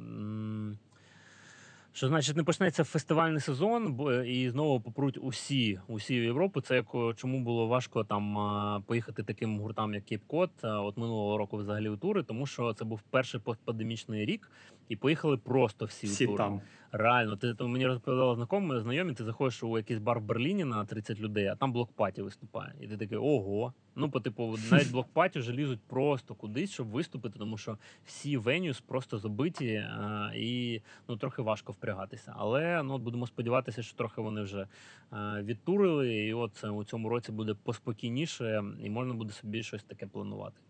[1.92, 6.60] що значить не почнеться фестивальний сезон, бо і знову попруть усі, усі в Європу.
[6.60, 11.56] Це як чому було важко там поїхати таким гуртам, як Cod, а, от минулого року
[11.56, 14.50] взагалі у тури, тому що це був перший постпандемічний рік,
[14.88, 16.60] і поїхали просто всі, Всі там.
[16.92, 20.84] Реально, ти то мені розповідали знайомі, знайомі, ти заходиш у якийсь бар в Берліні на
[20.84, 22.74] 30 людей, а там блокпаті виступає.
[22.80, 23.72] І ти такий ого.
[23.96, 28.80] Ну, по типу, навіть блокпаті вже лізуть просто кудись, щоб виступити, тому що всі венюс
[28.80, 32.34] просто забиті а, і ну трохи важко впрягатися.
[32.36, 34.66] Але ну от будемо сподіватися, що трохи вони вже
[35.10, 39.84] а, відтурили, і от це у цьому році буде поспокійніше, і можна буде собі щось
[39.84, 40.60] таке планувати.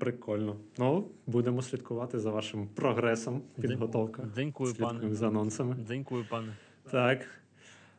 [0.00, 0.56] Прикольно.
[0.78, 3.42] Ну, будемо слідкувати за вашим прогресом.
[3.60, 4.22] Підготовка.
[4.34, 5.14] Слідкуємо пане.
[5.14, 5.76] за анонсами.
[5.86, 6.56] Дзенькую, пане.
[6.90, 7.26] Так.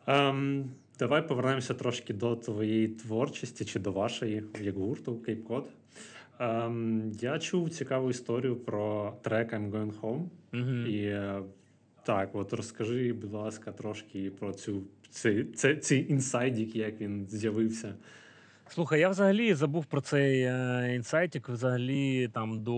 [0.08, 5.64] Ем, давай повернемося трошки до твоєї творчості чи до вашої, як гурту Cod.
[6.40, 10.26] Ем, я чув цікаву історію про трек I'm Going Home.
[10.54, 10.88] Угу.
[10.88, 11.42] І е,
[12.06, 17.96] так, от розкажи, будь ласка, трошки про цю цей, цей, цей інсайдік, як він з'явився.
[18.74, 21.50] Слухай, я взагалі забув про цей е, інсайтик.
[21.50, 22.76] Взагалі там до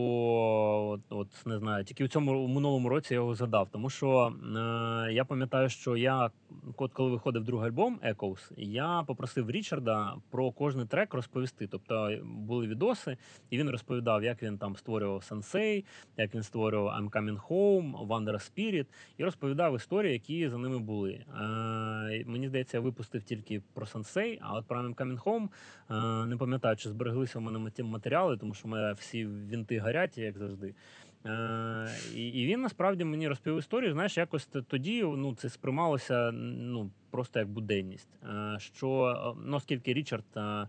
[0.90, 3.68] от, от не знаю, тільки в цьому у минулому році я його згадав.
[3.72, 4.34] Тому що
[5.08, 6.30] е, я пам'ятаю, що я
[6.78, 11.68] от коли виходив другий альбом Echoes, я попросив Річарда про кожний трек розповісти.
[11.68, 13.18] Тобто були відоси,
[13.50, 15.86] і він розповідав, як він там створював Sensei,
[16.18, 18.86] як він створював I'm Coming Home, Wonder Spirit,
[19.18, 21.12] і розповідав історії, які за ними були.
[21.12, 25.85] Е, мені здається, я випустив тільки про Sensei, а от про I'm Coming Home е,
[26.26, 30.38] не пам'ятаю, чи збереглися в мене матеріали, тому що у мене всі вінти горять, як
[30.38, 30.76] завжди.
[31.26, 33.94] Е, і, він насправді мені розповів історію.
[33.94, 38.10] Знаєш, якось тоді ну, це сприймалося ну, просто як буденність.
[38.24, 39.06] Е, що
[39.38, 39.62] е, ну,
[39.94, 40.26] Річард.
[40.38, 40.68] е,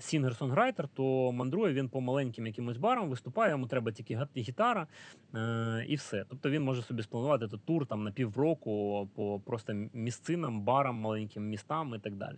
[0.00, 4.86] Singer-songwriter, то мандрує він по маленьким якимось барам, виступає, йому треба тільки гітара
[5.34, 6.24] е, і все.
[6.28, 11.94] Тобто він може собі спланувати тур там на півроку по просто місцинам, барам, маленьким містам
[11.94, 12.36] і так далі.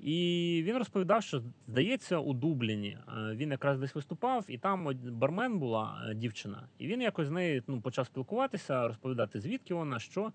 [0.00, 5.58] І він розповідав, що здається, у Дубліні е, він якраз десь виступав, і там бармен
[5.58, 10.32] була е, дівчина, і він якось з нею ну, почав спілкуватися, розповідати, звідки вона, що.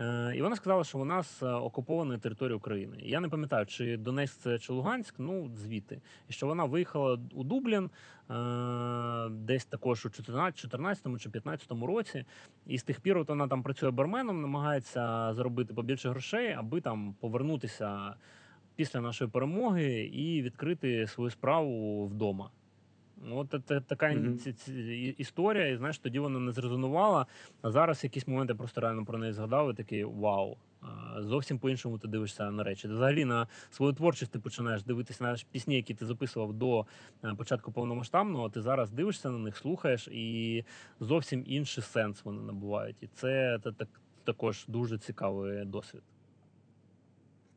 [0.00, 2.96] Е, І вона сказала, що вона з окупованої території України.
[3.00, 6.00] Я не пам'ятаю, чи Донецьк це чи Луганськ, ну звідти.
[6.28, 7.90] І що вона виїхала у Дублін
[9.30, 12.24] десь також у 14 чи 15 році.
[12.66, 17.14] І з тих пір от вона там працює барменом, намагається заробити побільше грошей, аби там
[17.20, 18.14] повернутися
[18.76, 22.50] після нашої перемоги і відкрити свою справу вдома.
[23.24, 24.10] Ну, От це- така
[25.18, 27.26] історія, і знаєш, тоді вона не зрезонувала.
[27.62, 30.56] А зараз якісь моменти просто реально про неї згадав і такий вау.
[31.18, 32.88] Зовсім по-іншому ти дивишся на речі.
[32.88, 36.86] Взагалі на свою творчість ти починаєш дивитися на пісні, які ти записував до
[37.24, 38.50] е, початку повномасштабного.
[38.50, 40.64] Ти зараз дивишся на них, слухаєш, і
[41.00, 42.96] зовсім інший сенс вони набувають.
[43.00, 43.88] І це, це так,
[44.24, 46.02] також дуже цікавий досвід.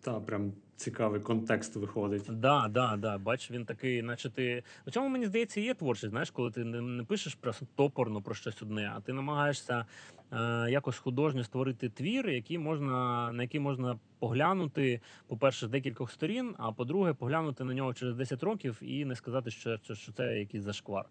[0.02, 2.23] Та прям цікавий контекст виходить.
[2.29, 3.17] Да, да, да.
[3.17, 4.63] Бач, він такий, наче ти.
[4.88, 6.09] У цьому мені здається, є творчість.
[6.09, 9.86] Знаєш, коли ти не, не пишеш просто топорно про щось одне, а ти намагаєшся
[10.31, 16.55] е, якось художньо створити твір, який можна, на який можна поглянути, по-перше, з декількох сторін,
[16.57, 20.39] а по-друге, поглянути на нього через 10 років і не сказати, що, що, що це
[20.39, 21.05] якийсь зашквар.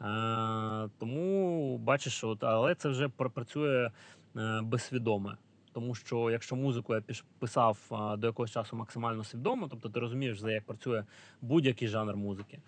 [0.00, 3.90] Е, тому бачиш, от, але це вже працює
[4.36, 5.36] е, безсвідоме.
[5.76, 7.02] Тому що якщо музику я
[7.38, 7.78] писав
[8.18, 11.04] до якогось часу максимально свідомо, тобто ти розумієш, за як працює
[11.40, 12.58] будь-який жанр музики.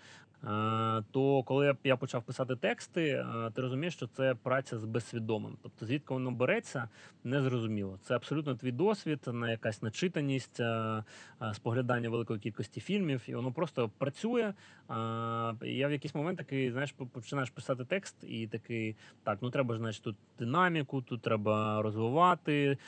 [0.44, 5.56] Е, То коли я, почав писати тексти, е, ти розумієш, що це праця з безсвідомим.
[5.62, 6.88] Тобто, звідки воно береться,
[7.24, 7.98] незрозуміло.
[8.02, 11.04] Це абсолютно твій досвід, на якась начитаність, е,
[11.52, 14.52] споглядання великої кількості фільмів, і воно просто працює.
[15.62, 19.80] Я в якийсь момент такий, знаєш, починаєш писати текст, і такий так, ну треба ж,
[19.80, 22.78] значить, тут динаміку, тут треба розвивати.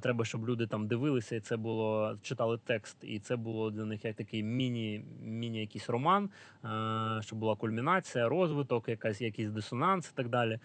[0.00, 4.04] Треба, щоб люди там дивилися, і це було читали текст, і це було для них
[4.04, 6.30] як такий міні, міні якийсь роман,
[7.20, 10.58] щоб була кульмінація, розвиток, якась якийсь дисонанс і так далі.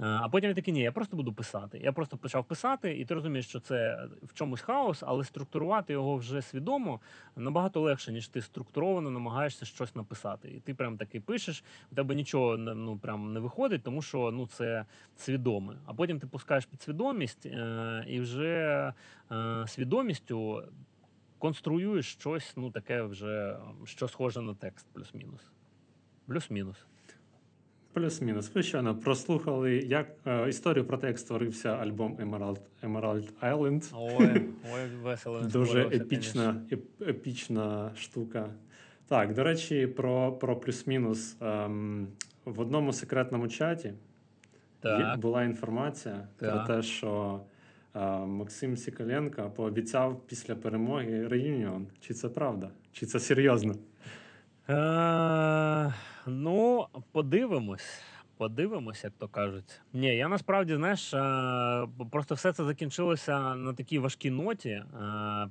[0.00, 1.78] Е, А потім я такий, ні, я просто буду писати.
[1.78, 6.16] Я просто почав писати, і ти розумієш, що це в чомусь хаос, але структурувати його
[6.16, 7.00] вже свідомо
[7.36, 10.50] набагато легше, ніж ти структуровано намагаєшся щось написати.
[10.50, 14.46] І ти прям таки пишеш, у тебе нічого ну прям не виходить, тому що ну
[14.46, 14.84] це
[15.16, 15.74] свідоме.
[15.86, 18.92] А потім ти пускаєш підсвідомість е, і вже
[19.32, 20.62] е, свідомістю
[21.38, 25.40] конструюєш щось, ну таке вже що схоже на текст, плюс-мінус.
[26.32, 26.76] Плюс-мінус.
[27.92, 28.50] Плюс-мінус.
[28.54, 33.90] Ви щойно прослухали, як е, історію про те, як створився альбом Emerald, Emerald Island.
[33.94, 34.42] Ой,
[34.74, 35.40] ой, весело.
[35.40, 38.48] Дуже епічна, еп- епічна штука.
[39.08, 41.36] Так, до речі, про, про плюс-мінус.
[41.40, 42.08] Ем,
[42.44, 43.92] в одному секретному чаті
[44.80, 45.20] Так.
[45.20, 46.66] була інформація Так.
[46.66, 47.40] про те, що
[47.94, 51.86] е, Максим Сікаленко пообіцяв після перемоги реюніон.
[52.00, 52.70] Чи це правда?
[52.92, 53.74] Чи це серйозно?
[54.68, 55.92] Е,
[56.26, 58.02] ну, подивимось.
[58.42, 59.80] Подивимось, як то кажуть.
[59.92, 64.84] Ні, я насправді, знаєш, е, просто все це закінчилося на такій важкій ноті, е,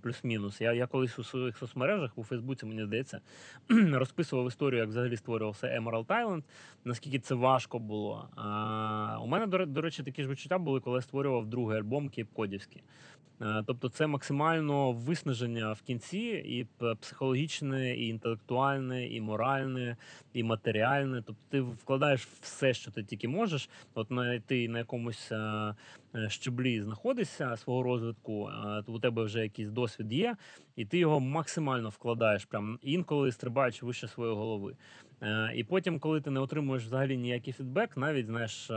[0.01, 0.61] плюс-мінус.
[0.61, 3.21] Я, я колись у своїх соцмережах у Фейсбуці, мені здається,
[3.69, 6.43] розписував історію, як взагалі створювався Emerald Island,
[6.85, 8.29] наскільки це важко було.
[8.37, 8.41] Е,
[9.17, 12.83] у мене, до, речі, такі ж відчуття були, коли я створював другий альбом Кейп Кодівський.
[13.41, 16.67] Е, Тобто це максимально виснаження в кінці, і
[17.01, 19.97] психологічне, і інтелектуальне, і моральне,
[20.33, 21.23] і матеріальне.
[21.25, 23.69] Тобто ти вкладаєш все, що ти тільки можеш.
[23.93, 25.75] От на ти на якомусь е,
[26.15, 30.35] е, щеблі знаходишся свого розвитку, е, то у тебе вже якийсь досвід є,
[30.75, 34.75] і ти його максимально вкладаєш, прям інколи стрибаючи вище своєї голови.
[35.55, 38.71] І потім, коли ти не отримуєш взагалі ніякий фідбек, навіть знаєш.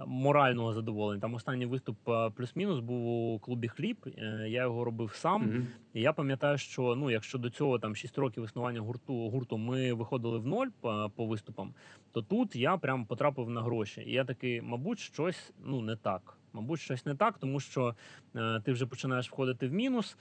[0.00, 1.20] Е, Морального задоволення.
[1.20, 3.96] Там останній виступ е, плюс-мінус був у клубі Хліб.
[4.06, 5.42] Е, Я його робив сам.
[5.42, 5.66] Мгм.
[5.94, 9.92] І я пам'ятаю, що ну, якщо до цього там 6 років існування гурту гурту ми
[9.92, 11.74] виходили в ноль по, по виступам,
[12.12, 14.02] то тут я прям потрапив на гроші.
[14.06, 16.38] І я такий, мабуть, щось ну не так.
[16.52, 17.94] Мабуть, щось не так, тому що
[18.36, 20.16] е, ти вже починаєш входити в мінус.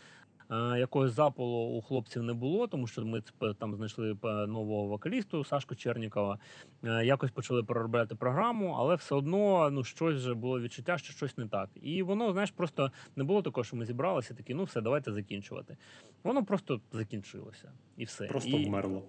[0.51, 3.23] Е, Якогось запалу у хлопців не було, тому що ми
[3.59, 6.39] там знайшли е, нового вокалісту Сашку Чернікова.
[6.83, 11.37] Е, Якось почали переробляти програму, але все одно ну щось вже було відчуття, що щось
[11.37, 11.69] не так.
[11.81, 15.77] І воно, знаєш, просто не було такого, що ми зібралися, такі, ну все, давайте закінчувати.
[16.23, 18.25] Воно просто закінчилося і все.
[18.25, 18.65] Просто і...
[18.65, 19.03] вмерло.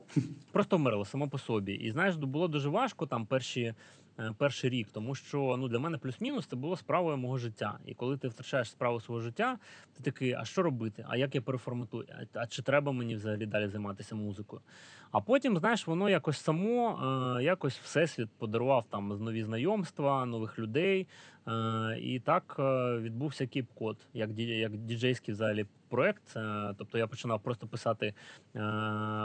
[0.53, 1.73] просто вмерло само по собі.
[1.73, 3.75] І знаєш, було дуже важко там перші.
[4.19, 7.79] Е, Перший рік, тому що ну для мене плюс-мінус це було справою мого життя.
[7.87, 9.59] І коли ти втрачаєш справу свого життя,
[9.97, 11.07] ти такий, а що робити?
[11.09, 12.07] А як я переформатую?
[12.35, 14.63] А, чи треба мені взагалі далі займатися музикою?
[15.11, 17.01] А потім, знаєш, воно якось само,
[17.39, 21.07] е, якось всесвіт подарував там нові знайомства, нових людей.
[21.49, 26.37] Е, і так е, відбувся кіп-код, як діджейський взагалі проект.
[26.37, 28.15] Е, тобто я починав просто писати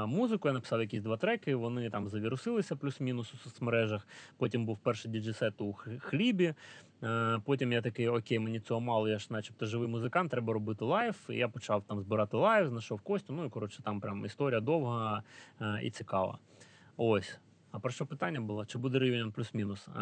[0.08, 0.48] музику.
[0.48, 1.56] Я написав якісь два треки.
[1.56, 4.08] Вони там завірусилися плюс-мінус у соцмережах.
[4.38, 6.54] Потім був перший діджей-сет у Хлібі.
[7.46, 11.16] Потім я такий, окей, мені цього мало, я ж начебто живий музикант, треба робити лайв.
[11.30, 13.34] І я почав там збирати лайв, знайшов Костю.
[13.34, 15.24] Ну і коротше, там прям історія довга
[15.82, 16.38] і цікава.
[16.98, 17.40] Ось.
[17.72, 18.66] А про що питання було?
[18.66, 19.88] Чи буде рівень плюс-мінус?
[19.88, 20.02] Е,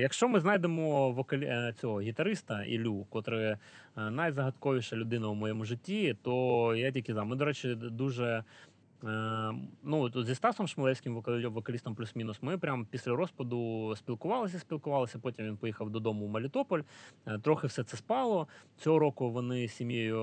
[0.00, 1.44] якщо ми знайдемо вокалі...
[1.44, 3.58] е, цього гітариста Ілю, котрий е,
[3.96, 7.24] найзагадковіша людина у моєму житті, то я тільки за.
[7.24, 8.44] Ми, до речі, дуже.
[9.04, 9.52] Е,
[9.82, 15.18] ну, зі Стасом Шмелевським, вокалі- вокалістом плюс-мінус, ми прямо після розпаду спілкувалися, спілкувалися.
[15.18, 16.80] Потім він поїхав додому у Мелітополь.
[17.42, 18.48] Трохи все це спало.
[18.78, 20.18] Цього року вони з сім'єю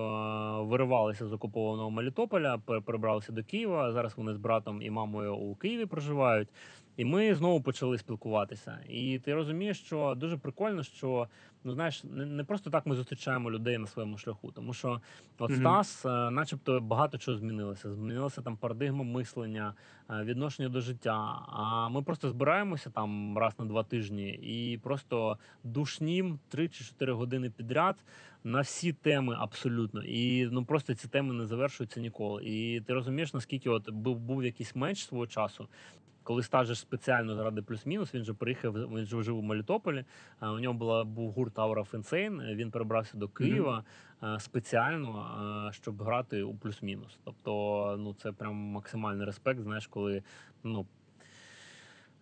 [0.65, 3.91] виривалися з окупованого Мелітополя, перебралися до Києва.
[3.91, 6.49] Зараз вони з братом і мамою у Києві проживають.
[6.97, 8.79] І ми знову почали спілкуватися.
[8.89, 11.27] І ти розумієш, що дуже прикольно, що
[11.63, 15.01] ну знаєш, не, просто так ми зустрічаємо людей на своєму шляху, тому що
[15.37, 15.59] от Мгм.
[15.59, 17.91] Стас, е, начебто, багато чого змінилося.
[17.91, 19.73] Змінилася там парадигма мислення,
[20.09, 21.45] е, відношення до життя.
[21.47, 27.13] А ми просто збираємося там раз на два тижні і просто душнім 3 чи 4
[27.13, 27.95] години підряд
[28.43, 30.03] на всі теми абсолютно.
[30.03, 32.43] І ну просто ці теми не завершуються ніколи.
[32.45, 35.67] І ти розумієш, наскільки от був, був якийсь меч свого часу.
[36.23, 40.05] Коли стажиш спеціально заради плюс-мінус, він же приїхав, він же жив у Мелітополі.
[40.41, 43.83] У нього була був гурт Aura of Insane, Він перебрався до Києва
[44.23, 47.19] е, спеціально, щоб грати у плюс-мінус.
[47.23, 49.59] Тобто, ну це прям максимальний респект.
[49.59, 50.23] Знаєш, коли
[50.63, 50.85] ну.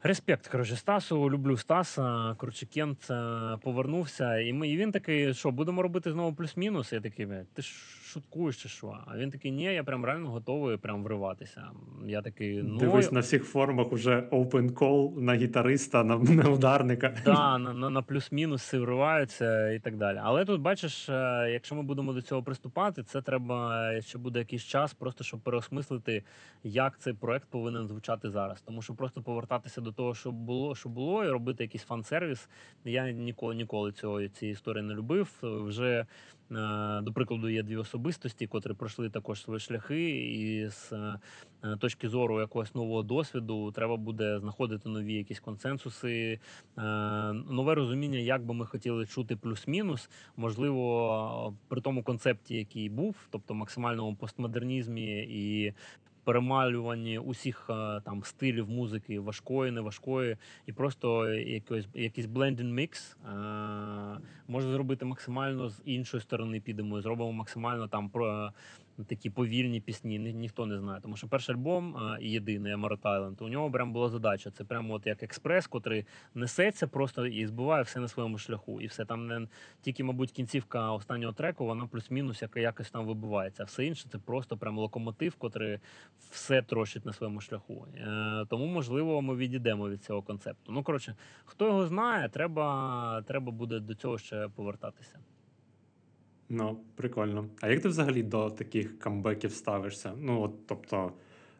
[0.03, 2.35] Респект, коротше, Стасу, люблю Стаса.
[2.37, 6.93] Коротше, Кент е, повернувся, і ми і він такий, що будемо робити знову плюс-мінус.
[6.93, 7.71] Я такий, ти ж
[8.11, 8.97] шуткуєш чи що?
[9.05, 11.63] А він такий, ні, я прям реально готовий прям вриватися.
[12.05, 17.15] Я такий, ну Дивись на всіх форумах уже open call на гітариста, на, на ударника.
[17.25, 20.19] Да, на, на, на плюс-мінус вриваються і так далі.
[20.23, 24.39] Але тут бачиш, е, якщо ми будемо до цього приступати, це треба е, ще буде
[24.39, 26.23] якийсь час, просто щоб переосмислити,
[26.63, 28.61] як цей проект повинен звучати зараз.
[28.61, 32.49] Тому що просто повертатися до того, що було, що було, і робити якийсь фан-сервіс.
[32.85, 35.29] Я ніколи ніколи цього цієї історії не любив.
[35.41, 36.05] Вже
[37.01, 42.39] до прикладу є дві особистості, котрі пройшли також свої шляхи, і з е, точки зору
[42.39, 46.39] якогось нового досвіду треба буде знаходити нові якісь консенсуси,
[46.77, 46.81] е,
[47.33, 50.09] нове розуміння, як би ми хотіли чути плюс-мінус.
[50.37, 55.73] Можливо, при тому концепті, який був, тобто максимальному постмодернізмі і.
[56.23, 64.71] Перемалюванні усіх е, там стилів музики, важкої, неважкої, і просто якийсь якийсь mix е, може
[64.71, 66.59] зробити максимально з іншої сторони.
[66.59, 68.51] Підемо і зробимо максимально там про
[69.05, 70.19] такі повільні пісні.
[70.19, 71.01] Ні, ніхто не знає.
[71.01, 74.51] Тому що перший альбом і єдиний Emerald Island, у нього прям була задача.
[74.51, 78.81] Це прямо от як експрес, котрий несеться просто і збиває все на своєму шляху.
[78.81, 79.47] І все там не
[79.81, 83.63] тільки, мабуть, кінцівка останнього треку, вона плюс-мінус яка якось там вибивається.
[83.63, 85.79] Все інше це просто прям локомотив, котрий
[86.31, 87.87] все трощить на своєму шляху.
[87.97, 90.71] Е, тому, можливо, ми відійдемо від цього концепту.
[90.71, 95.19] Ну коротше, хто його знає, треба, треба буде до цього ще повертатися.
[96.53, 97.45] Ну, прикольно.
[97.61, 100.13] А як ти взагалі до таких камбеків ставишся?
[100.21, 101.11] Ну, от, тобто,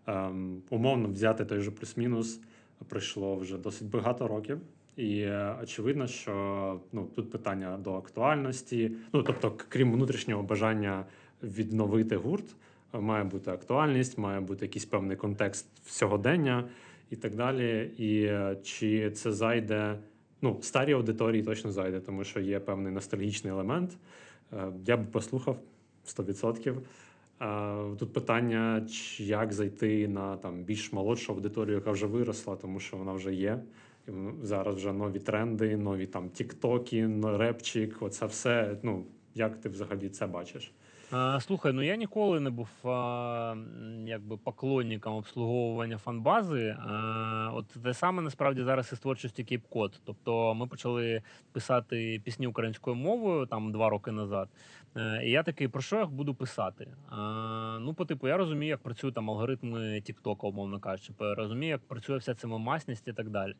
[0.08, 2.42] ем, умовно взяти той же плюс-мінус
[2.90, 4.60] пройшло вже досить багато років.
[4.96, 8.92] І е, очевидно, що ну, тут питання до актуальності.
[9.14, 11.06] Ну, тобто, крім внутрішнього бажання
[11.44, 12.56] відновити гурт,
[12.94, 16.70] має бути актуальність, має бути якийсь певний контекст сьогодення
[17.10, 17.92] і так далі.
[17.98, 19.98] І е, чи це зайде,
[20.42, 23.98] ну, старій аудиторії точно зайде, тому що є певний ностальгічний елемент.
[24.54, 25.58] Е, Я би послухав
[26.06, 26.78] 100%.
[27.42, 28.88] Е, Тут питання,
[29.18, 33.60] як зайти на там більш молодшу аудиторію, яка вже виросла, тому що вона вже є.
[34.08, 34.12] І
[34.44, 38.78] Зараз вже нові тренди, нові там тіктоки, репчик, оце все.
[38.84, 40.72] Ну як ти взагалі це бачиш?
[41.14, 43.56] А, слухай, ну я ніколи не був а,
[44.06, 46.78] якби поклонником обслуговування фанбази.
[46.80, 50.00] А, от те саме насправді зараз із творчості Кейп-Код.
[50.06, 51.22] Тобто ми почали
[51.52, 54.50] писати пісні українською мовою там два роки назад.
[54.98, 56.88] Е, І я такий, про що я буду писати?
[57.10, 61.82] А, ну, по типу, я розумію, як працюють там алгоритми Тіктока, умовно кажучи, розумію, як
[61.82, 63.54] працює вся ця мемасність і так далі.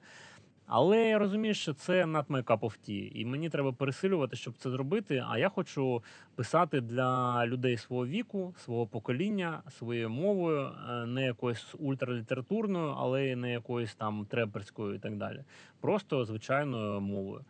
[0.74, 4.54] Але я розумію, що це not my cup of tea, і мені треба пересилювати, щоб
[4.58, 5.24] це зробити.
[5.30, 6.04] А я хочу
[6.36, 13.52] писати для людей свого віку, свого покоління, своєю мовою, е, не якоюсь ультралітературною, але не
[13.52, 15.44] якоюсь там треперською і так далі.
[15.82, 17.42] Просто звичайною мовою.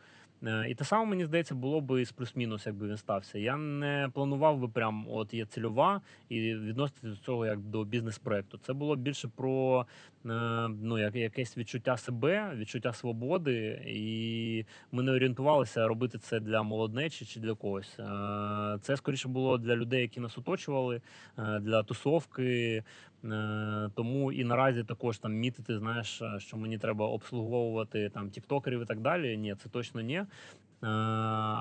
[0.47, 3.39] Е, І те саме мені здається було би з плюс-мінус, якби він стався.
[3.39, 8.57] Я не планував би прям от є цільова і відноситися до цього як до бізнес-проекту.
[8.57, 9.85] Це було більше про
[10.25, 10.29] е,
[10.81, 17.25] ну, як, якесь відчуття себе, відчуття свободи, і ми не орієнтувалися робити це для молоднечі
[17.25, 17.99] чи для когось.
[17.99, 21.01] Е, Це скоріше було для людей, які нас оточували,
[21.61, 22.83] для тусовки.
[23.95, 28.99] Тому і наразі також там мітити, знаєш, що мені треба обслуговувати там тіктокерів і так
[28.99, 29.37] далі.
[29.37, 30.23] Ні, це точно ні.
[30.83, 30.87] Е,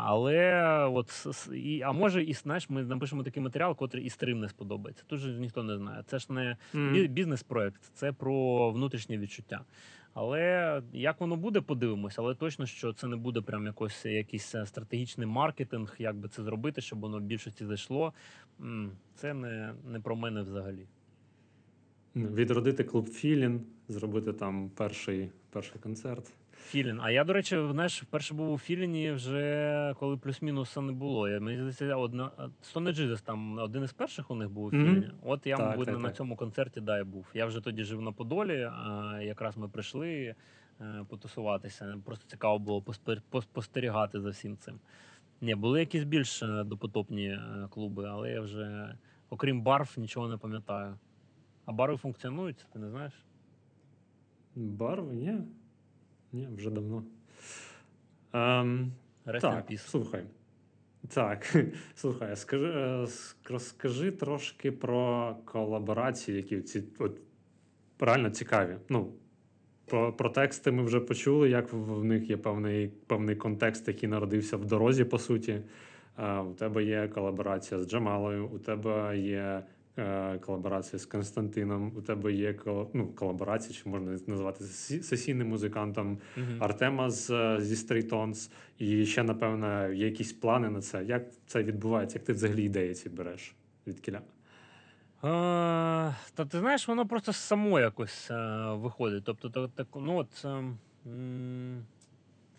[0.05, 4.49] Але от і, а може, і знаєш, ми напишемо такий матеріал, котрий і стрим не
[4.49, 5.05] сподобається.
[5.07, 6.03] Тут же ніхто не знає.
[6.07, 6.57] Це ж не
[6.93, 9.61] бі- бізнес-проект, це про внутрішнє відчуття.
[10.15, 12.23] Але як воно буде, подивимося.
[12.23, 16.43] Але точно, що це не буде прям якось якийсь е, стратегічний маркетинг, як би це
[16.43, 18.13] зробити, щоб воно в більшості зайшло.
[19.15, 20.87] Це не, не про мене взагалі.
[22.17, 26.33] Відродити клуб Філін, зробити там перший, перший концерт.
[26.65, 27.01] Філін.
[27.03, 31.29] А я, до речі, знаєш, вперше був у Філіні вже коли плюс-мінуса не було.
[31.29, 32.31] Я мені здається, одна
[32.93, 34.71] Jesus там один із перших у них був у.
[34.71, 35.11] Філіні.
[35.23, 36.17] От я, Так, мабуть, так, на так.
[36.17, 37.27] цьому концерті да, я був.
[37.35, 38.71] Я вже тоді жив на Подолі.
[38.73, 40.35] А якраз ми прийшли
[40.81, 41.97] е, потусуватися.
[42.05, 44.75] Просто цікаво було поспер- пос- спостерігати за всім цим.
[45.41, 48.95] Ні, були якісь більш е, допотопні е, клуби, але я вже,
[49.31, 50.99] окрім барв, нічого не пам'ятаю.
[51.67, 53.13] А бари функціонують, ти не знаєш?
[54.57, 55.15] Барви?
[55.15, 55.39] Ні.
[56.33, 57.05] Ні, вже давно.
[58.33, 58.93] Ем,
[59.41, 60.25] так, слухай.
[61.09, 61.57] Так,
[61.95, 63.07] слухай, скажи, е,
[63.49, 67.21] розкажи трошки про колаборації, які ці от,
[68.01, 68.77] реально цікаві.
[68.89, 69.13] Ну,
[69.87, 74.09] про, про тексти ми вже почули, як в, в них є певний, певний контекст, який
[74.09, 75.63] народився в дорозі, по суті.
[76.19, 79.63] Е, у тебе є колаборація з Джамалою, у тебе є
[80.41, 82.55] колаборація з Константином, у тебе є
[82.95, 86.57] ну, колаборація, чи можна назвати сесійним музикантом Мгм.
[86.61, 88.51] Артема з, е, зі Tones.
[88.79, 91.05] І ще, напевно, є якісь плани на це.
[91.05, 92.19] Як це відбувається?
[92.19, 93.55] Як ти взагалі ідеї ці береш
[93.87, 94.21] від кіля?
[95.23, 99.25] А, Та ти знаєш, воно просто само якось е, виходить.
[99.25, 100.49] Тобто, то, так, ну от, е,
[101.07, 101.85] м,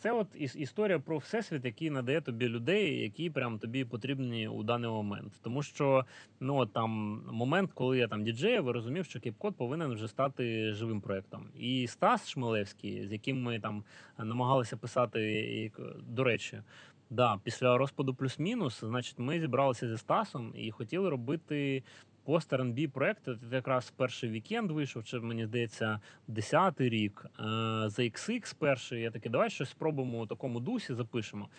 [0.01, 4.63] це от іс- історія про всесвіт, який надає тобі людей, які прям тобі потрібні у
[4.63, 5.33] даний момент.
[5.41, 6.05] Тому що
[6.39, 6.91] ну там
[7.31, 11.47] момент, коли я там діджеїв, і розумів, що Cape Cod повинен вже стати живим проєктом.
[11.59, 13.83] І Стас Шмелевський, з яким ми там
[14.17, 15.71] намагалися писати, і,
[16.07, 16.61] до речі.
[17.09, 21.83] Да, після розпаду плюс-мінус, значить, ми зібралися зі Стасом і хотіли робити
[22.23, 23.25] post-R&B проект.
[23.25, 25.99] Це якраз перший Weeknd вийшов, чи мені здається,
[26.29, 27.25] 10-й рік.
[27.25, 27.43] Е,
[27.89, 29.01] За XX перший.
[29.01, 31.49] Я такий, давай щось спробуємо у такому дусі, запишемо.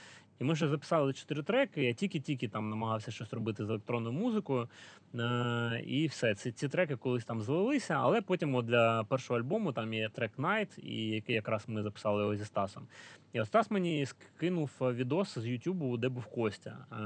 [0.43, 1.84] І ми вже записали чотири треки.
[1.84, 4.68] Я тільки-тільки там намагався щось робити з електронною музикою.
[5.14, 6.34] Е, і все.
[6.34, 10.32] Ці, ці треки колись там злилися, але потім от для першого альбому там є трек
[10.38, 12.86] Night, і який якраз ми записали його зі Стасом.
[13.32, 16.76] І от Стас мені скинув відос з Ютубу, де був Костя.
[16.93, 16.97] Е,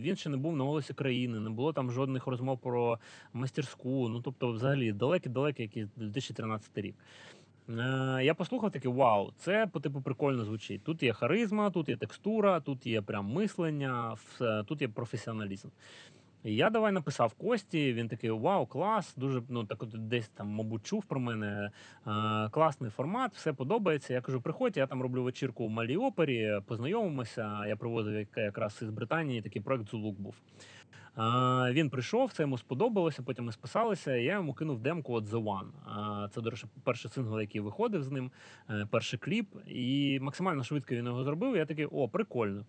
[0.00, 2.98] Він ще не був на голосі країни, не було там жодних розмов про
[3.32, 4.08] мастерську.
[4.08, 6.94] Ну тобто, взагалі, далекий-далекий якийсь 2013 рік.
[7.68, 10.84] Е, Я послухав такий вау, це по типу прикольно звучить.
[10.84, 14.16] Тут є харизма, тут є текстура, тут є прям мислення,
[14.66, 15.68] тут є професіоналізм.
[16.44, 17.92] І я давай написав Кості.
[17.92, 19.14] Він такий: Вау, клас!
[19.16, 21.70] Дуже ну так от десь там, мабуть, чув про мене.
[22.06, 24.14] Е, класний формат, все подобається.
[24.14, 27.66] Я кажу, приходь, я там роблю вечірку в малій опері, познайомимося.
[27.66, 30.34] Я привозив як- якраз із Британії такий проект Зулук був.
[31.18, 33.22] Е, він прийшов, це йому сподобалося.
[33.22, 34.16] Потім ми списалися.
[34.16, 36.24] і Я йому кинув демку от The One.
[36.24, 38.30] Е, це, до речі, перший сингл, який виходив з ним,
[38.70, 39.46] е, перший кліп.
[39.66, 41.56] І максимально швидко він його зробив.
[41.56, 42.64] Я такий, о, прикольно.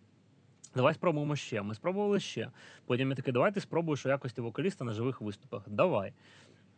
[0.75, 1.61] Давай спробуємо ще.
[1.61, 2.49] Ми спробували ще.
[2.85, 5.63] Потім я такий, давай ти спробуєш у якості вокаліста на живих виступах.
[5.67, 6.13] Давай.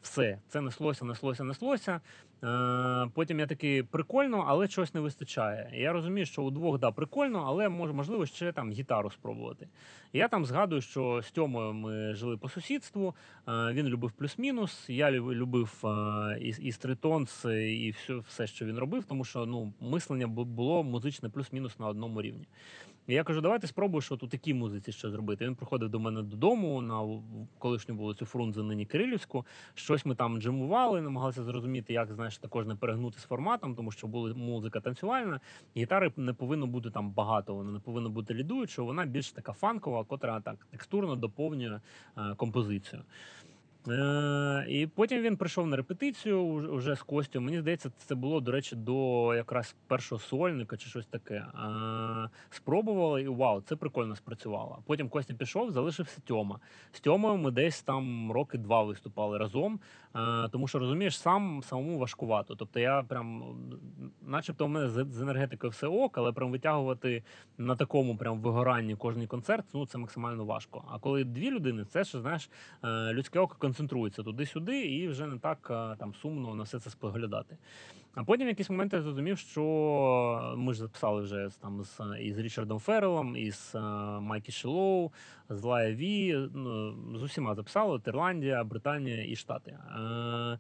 [0.02, 2.02] все, це неслося, неслося, неслося.
[2.44, 5.70] Е, Потім я такий прикольно, але чогось не вистачає.
[5.74, 9.68] Я розумію, що у двох да, прикольно, але мож- можливо ще там гітару спробувати.
[10.14, 13.16] Я там згадую, що з Тьомою ми жили по сусідству.
[13.48, 14.90] е, Він любив плюс-мінус.
[14.90, 19.74] Я любив е, і, і стритонс, і все, все, що він робив, тому що ну,
[19.82, 22.48] мислення було музичне плюс-мінус на одному рівні.
[23.08, 25.46] Я кажу, давайте спробуєш от у такій музиці що зробити.
[25.46, 27.22] Він приходив до мене додому на
[27.60, 29.46] колишню вулицю Фрунзе, нині Кирилівську.
[29.74, 34.08] Щось ми там джимували, намагалися зрозуміти, як знаєш, також не перегнути з форматом, тому що
[34.08, 35.40] була музика танцювальна.
[35.78, 40.04] Гітари не повинно бути там багато, вона не повинна бути лідуючою, вона більш така фанкова,
[40.04, 41.80] котра так текстурно доповнює
[42.18, 43.02] е, композицію.
[43.90, 47.42] Е, і потім він прийшов на репетицію уже з Костю.
[47.42, 51.36] Мені здається, це було, до речі, до якраз першого сольника чи щось таке.
[51.36, 54.80] Е, спробували, і вау, це прикольно спрацювало.
[54.86, 56.60] Потім Костя пішов, залишився Тьома.
[56.92, 59.80] З Тьомою ми десь там роки два виступали разом.
[60.16, 62.56] Е, тому що розумієш, сам самому важкувато.
[62.56, 63.44] Тобто я прям,
[64.22, 67.24] начебто, у мене з, з енергетикою все ок, але прям витягувати
[67.58, 70.84] на такому прям вигоранні кожний концерт, ну це максимально важко.
[70.92, 72.50] А коли дві людини, це ж знаєш,
[72.84, 76.90] е, людське око концентрується туди-сюди, і вже не так е, там сумно на все це
[76.90, 77.58] споглядати.
[78.16, 82.38] А потім в якийсь момент я зрозумів, що ми ж записали вже там з із
[82.38, 83.80] Річардом Феррелом, із е,
[84.20, 85.12] Майкі Шилоу,
[85.50, 89.72] з Лая Ві, ну, з усіма записали: Ірландія, Британія і Штати.
[89.72, 90.60] Е,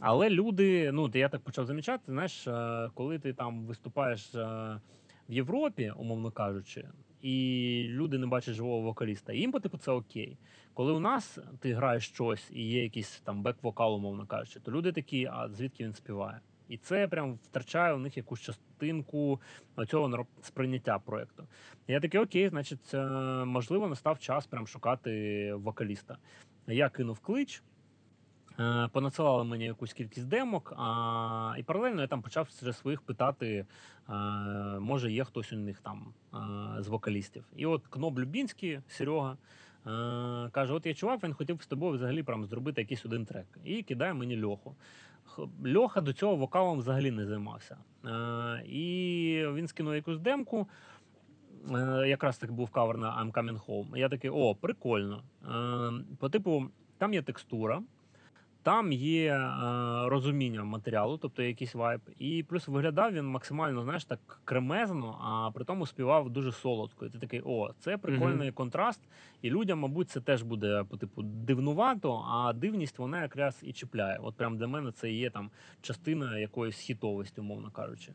[0.00, 4.80] але люди, ну я так почав замічати, знаєш, е, коли ти там виступаєш е,
[5.28, 6.88] в Європі, умовно кажучи,
[7.26, 10.38] і люди не бачать живого вокаліста, їм по типу це окей.
[10.74, 14.92] Коли у нас ти граєш щось і є якийсь там бек-вокал, умовно кажучи, то люди
[14.92, 16.40] такі, а звідки він співає?
[16.68, 19.40] І це прям втрачає у них якусь частинку
[19.88, 21.48] цього нар- сприйняття проекту.
[21.88, 23.06] Я такий, окей, значить, е,
[23.44, 26.18] можливо, настав час прям шукати вокаліста.
[26.66, 27.62] Я кинув клич.
[28.60, 33.66] Е, Понадсилали мені якусь кількість демок, а, і паралельно я там почав через своїх питати,
[34.08, 34.12] е,
[34.80, 37.44] може є хтось у них там е, з вокалістів.
[37.56, 39.36] І от Кноб Любінський, Серега,
[40.52, 43.46] каже: От я чувак, він хотів з тобою взагалі прям зробити якийсь один трек.
[43.64, 44.74] І кидає мені Льоху.
[45.76, 47.76] Льоха до цього вокалом взагалі не займався.
[48.66, 50.68] І він скинув якусь демку.
[52.06, 53.96] Якраз так був кавер на I'm Coming Home.
[53.96, 55.22] Я такий, о, прикольно.
[56.18, 56.66] По типу,
[56.98, 57.82] там є текстура,
[58.66, 59.48] там є е,
[60.08, 62.00] розуміння матеріалу, тобто якийсь вайб.
[62.18, 67.06] І плюс виглядав він максимально, знаєш, так кремезно, а при тому співав дуже солодко.
[67.06, 69.00] І ти такий, о, це прикольний контраст.
[69.42, 74.18] І людям, мабуть, це теж буде по типу дивнувато, а дивність вона якраз і чіпляє.
[74.22, 75.50] От прям для мене це є там
[75.82, 78.12] частина якоїсь хітовості, умовно кажучи.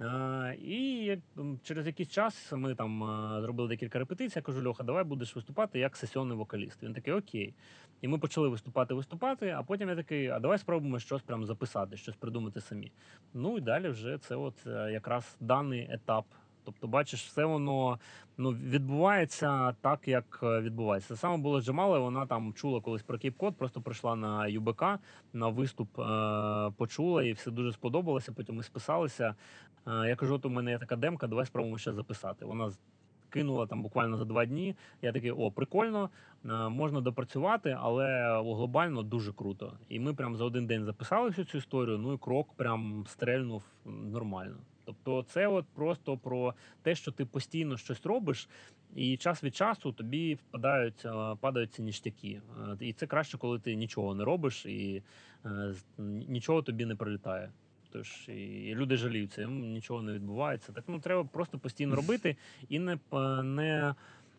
[0.00, 1.18] Е, і
[1.62, 4.38] через якийсь час ми там е, зробили декілька репетицій.
[4.38, 6.82] Я кажу, Льоха, давай будеш виступати як сесійний вокаліст.
[6.82, 7.54] Він такий, окей.
[8.00, 9.50] І ми почали виступати, виступати.
[9.58, 12.92] А потім я такий, а давай спробуємо щось прям записати, щось придумати самі.
[13.34, 16.26] Ну і далі вже це от е, якраз даний етап.
[16.66, 17.98] Тобто, бачиш, все воно
[18.38, 21.08] ну, відбувається так, як е, відбувається.
[21.08, 24.84] Те саме було з Джамалою, вона там чула колись про Кейп-Код, просто прийшла на ЮБК
[25.32, 26.02] на виступ, е,
[26.76, 28.32] почула і все дуже сподобалося.
[28.32, 29.34] Потім ми списалися.
[29.86, 32.44] Е, Я кажу, от у мене є така демка, давай спробуємо ще записати.
[32.44, 32.72] Вона
[33.30, 34.74] кинула там буквально за два дні.
[35.02, 36.10] Я такий, о, прикольно,
[36.44, 39.72] е, можна допрацювати, але глобально дуже круто.
[39.88, 41.98] І ми прям за один день записали всю цю історію.
[41.98, 44.56] Ну і крок прям стрельнув нормально.
[44.86, 48.48] Тобто, це от просто про те, що ти постійно щось робиш,
[48.94, 51.06] і час від часу тобі впадають,
[51.40, 52.40] падають ці ніштяки.
[52.60, 55.02] Е, І це краще, коли ти нічого не робиш і
[55.44, 55.74] е,
[56.28, 57.50] нічого тобі не прилітає.
[57.90, 60.72] Тож і люди жаліються, «М, нічого не відбувається.
[60.72, 62.36] Так ну треба просто постійно робити
[62.68, 62.98] і не
[63.42, 63.94] не.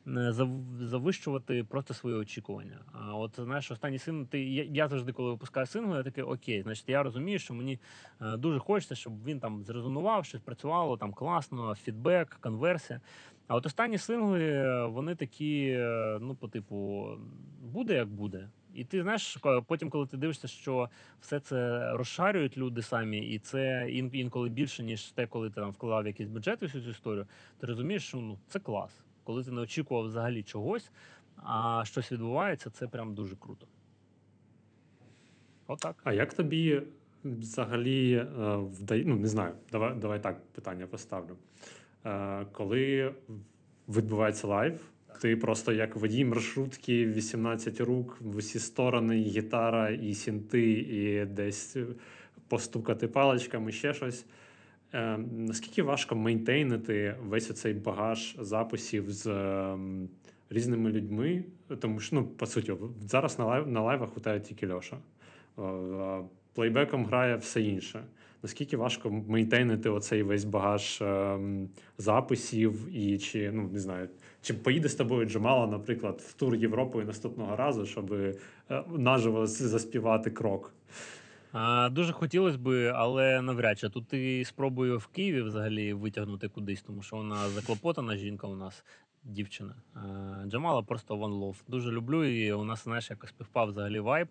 [0.07, 0.33] Не
[0.81, 2.79] завищувати просто свої очікування.
[2.91, 6.61] А от знаєш, останній син, ти я, я завжди, коли випускаю сингл, я такий окей,
[6.61, 7.79] значить, я розумію, що мені
[8.21, 13.01] е, дуже хочеться, щоб він там зрезонував, щось працювало там класно, фідбек, конверсія.
[13.47, 17.07] А от останні сингли, е, вони такі, е, ну, по типу,
[17.61, 18.49] буде як буде.
[18.73, 19.37] І ти знаєш,
[19.67, 20.89] потім, коли ти дивишся, що
[21.21, 26.07] все це розшарюють люди самі, і це інколи більше, ніж те, коли ти там вкладав
[26.07, 27.25] якийсь бюджет у всю цю історію,
[27.59, 29.06] ти розумієш, що ну це клас.
[29.27, 30.91] Коли ти не очікував взагалі чогось,
[31.35, 33.67] а щось відбувається, це прям дуже круто.
[35.67, 35.95] Отак.
[36.03, 36.81] А як тобі
[37.23, 38.25] взагалі е,
[38.55, 41.37] вдає, ну не знаю, давай, давай так питання поставлю.
[42.05, 43.13] Е, коли
[43.89, 44.79] відбувається лайв,
[45.21, 51.77] ти просто як водій маршрутки 18 рук в усі сторони, гітара, і сінти, і десь
[52.47, 54.25] постукати паличками, ще щось.
[54.93, 60.09] Е, наскільки важко maintain ити весь оцей багаж записів з ем,
[60.49, 61.43] різними людьми?
[61.79, 64.97] Тому що, ну, по суті, зараз на, лайв, на лайвах у тільки Льоша.
[65.59, 66.23] е,
[66.53, 68.03] плейбеком грає все інше.
[68.43, 74.09] Наскільки важко мейнтейнити оцей весь багаж ем, записів, і чи ну не знаю,
[74.41, 78.33] чи поїде з тобою Джамала, наприклад, в тур Європою наступного разу, щоб е,
[78.97, 80.73] наживо заспівати крок?
[81.51, 83.89] А, дуже хотілося би, але навряд чи.
[83.89, 88.83] Тут і спробую в Києві взагалі витягнути кудись, тому що вона заклопотана жінка у нас,
[89.23, 89.75] дівчина.
[89.93, 89.99] А,
[90.47, 91.55] Джамала просто one love.
[91.67, 94.27] Дуже люблю і у нас, знаєш, якось співпав взагалі вайб.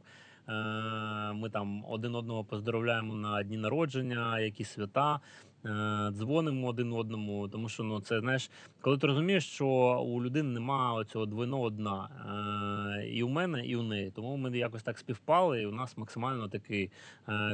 [0.49, 5.20] Е, Ми там один одного поздоровляємо на дні народження, які свята,
[5.64, 7.49] е, дзвонимо один одному.
[7.49, 9.66] Тому що ну це знаєш, коли ти розумієш, що
[10.07, 12.09] у людини немає цього двойного дна,
[13.01, 14.11] е, і у мене, і у неї.
[14.11, 16.90] Тому ми якось так співпали, і у нас максимально такий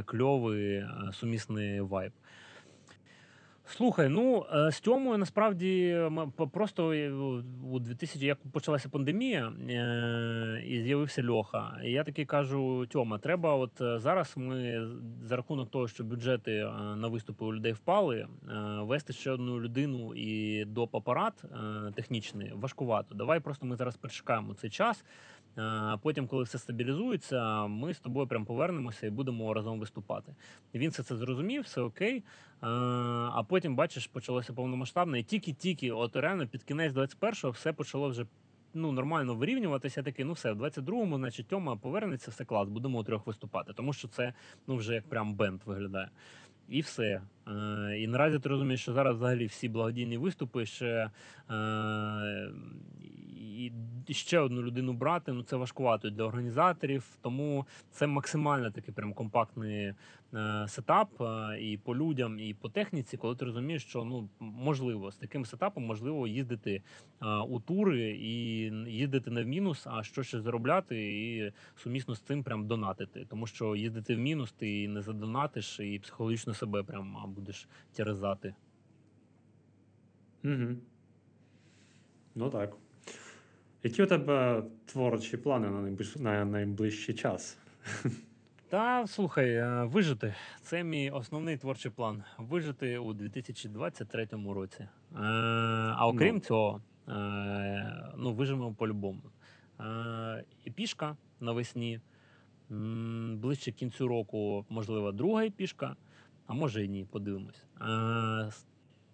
[0.05, 2.11] кльовий сумісний вайб.
[3.65, 7.11] Слухай, ну е, з Тьомою насправді ми по- просто е,
[7.71, 11.79] у 2000, як почалася пандемія, е, і з'явився Льоха.
[11.83, 14.87] І я таки кажу: Тьома, треба, от е, зараз ми
[15.23, 16.51] за рахунок того, що бюджети
[16.95, 18.27] на виступи у людей впали,
[18.79, 20.95] вести ще одну людину і доп.
[20.95, 21.43] апарат
[21.95, 23.15] технічний важкувато.
[23.15, 25.05] Давай просто ми зараз перешукаємо цей час.
[25.57, 30.35] Е, Потім, коли все стабілізується, ми з тобою прям повернемося і будемо разом виступати.
[30.75, 32.17] Він все це зрозумів, все окей.
[32.17, 32.23] Е,
[33.31, 38.25] А потім, бачиш, почалося повномасштабне, і тільки-тільки, от реально під кінець 21-го все почало вже
[38.73, 40.03] ну, нормально вирівнюватися.
[40.03, 43.73] Такий, ну все, в 22-му, значить, Тьома повернеться, все клас, будемо у трьох виступати.
[43.73, 44.33] Тому що це
[44.67, 46.09] ну, вже як прям бенд виглядає.
[46.69, 47.21] І все.
[47.47, 51.09] Е, І наразі ти розумієш, що зараз взагалі всі благодійні виступи ще
[51.49, 52.49] е,
[54.07, 55.31] і ще одну людину брати.
[55.31, 57.17] Ну це важкувато для організаторів.
[57.21, 59.93] Тому це максимально такий прям компактний
[60.33, 65.11] е, сетап е, і по людям, і по техніці, коли ти розумієш, що ну можливо
[65.11, 66.81] з таким сетапом можливо їздити
[67.21, 68.35] е, у тури і
[68.91, 73.25] їздити не в мінус, а що ще заробляти, і сумісно з цим прям донатити.
[73.29, 78.55] Тому що їздити в мінус, ти не задонатиш і психологічно себе прям будеш терезати.
[80.43, 80.75] Угу.
[82.35, 82.82] Ну так.
[83.83, 87.57] Які у тебе творчі плани на на найближчий час?
[88.69, 92.23] Та слухай, е, вижити це мій основний творчий план.
[92.37, 94.79] Вижити у 2023 році.
[94.81, 94.89] Е,
[95.97, 96.41] А окрім Ну.
[96.41, 99.21] цього, е, ну виживемо по-любому.
[99.79, 101.99] Е, І пішка навесні.
[103.33, 105.95] Ближче кінцю року, можливо, друга пішка,
[106.47, 107.65] а може і ні, подивимось.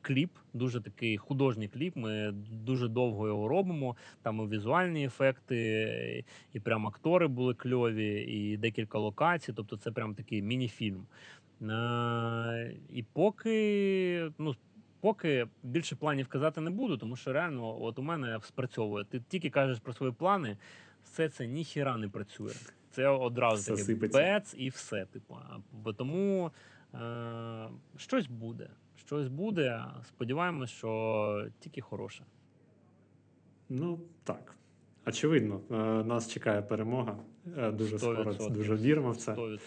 [0.09, 1.95] Кліп, дуже такий художній кліп.
[1.95, 3.95] Ми дуже довго його робимо.
[4.21, 9.53] Там і візуальні ефекти, і прям актори були кльові, і декілька локацій.
[9.53, 11.05] Тобто, це прям такий міні-фільм.
[11.61, 14.55] Е, І поки, ну,
[14.99, 19.05] поки більше планів казати не буду, тому що реально, от у мене спрацьовує.
[19.05, 20.57] Ти тільки кажеш про свої плани,
[21.03, 22.53] все це ніхіра не працює.
[22.91, 25.05] Це одразу таке бец і все.
[25.05, 25.37] Типу.
[25.97, 26.51] Тому
[26.93, 28.69] е, щось буде.
[29.09, 29.85] Щось буде.
[30.03, 32.23] Сподіваємось, що тільки хороше.
[33.69, 34.55] Ну так.
[35.05, 37.15] Очевидно, е, нас чекає перемога.
[37.57, 38.55] Е, Дуже Сто скоро відсотків.
[38.57, 39.31] дуже віримо в це.
[39.31, 39.59] 100%.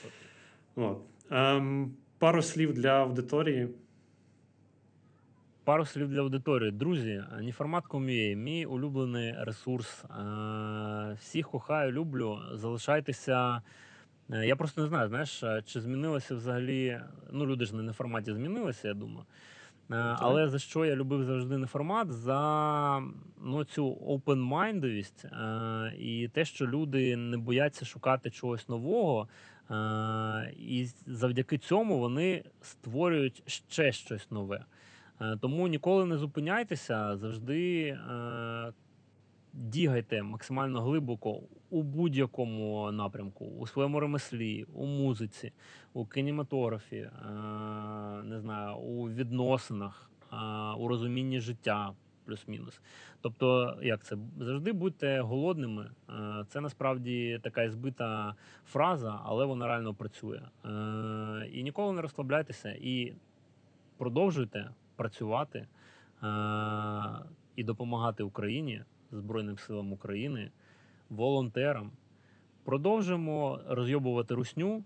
[0.77, 1.03] От.
[1.31, 3.69] Ем, пару слів для аудиторії.
[5.65, 6.71] Пару слів для аудиторії.
[6.71, 10.05] Друзі, Неформат.com.ua– мій улюблений ресурс.
[10.05, 12.39] Е, Всіх кохаю, люблю.
[12.53, 13.63] Залишайтеся.
[14.31, 17.01] Е, Я просто не знаю, знаєш, е, чи змінилося взагалі.
[17.31, 19.27] Ну, люди ж не на форматі змінилися, я думаю.
[19.91, 22.13] Е, Але за що я любив завжди неформат?
[22.13, 23.03] За
[23.45, 23.87] ну, цю
[25.25, 29.29] е, і те, що люди не бояться шукати чогось нового.
[29.71, 34.65] Е, І завдяки цьому вони створюють ще щось нове.
[35.21, 38.73] Е, Тому ніколи не зупиняйтеся, завжди е,
[39.53, 41.41] дігайте максимально глибоко
[41.71, 45.53] у будь-якому напрямку, у своєму ремеслі, у музиці,
[45.93, 47.11] у кінематографі, е,
[48.25, 50.37] не знаю, у відносинах, е,
[50.79, 51.93] у розумінні життя.
[52.25, 52.81] Плюс-мінус.
[53.21, 55.91] Тобто, як це завжди будьте голодними.
[56.11, 58.35] Е, Це насправді така збита
[58.67, 60.41] фраза, але вона реально працює.
[61.53, 63.15] І ніколи не розслабляйтеся і
[63.97, 65.67] продовжуйте працювати
[67.57, 68.83] і допомагати Україні,
[69.13, 70.51] Збройним силам України,
[71.11, 71.91] волонтерам.
[72.65, 74.85] Продовжуємо розйобувати русню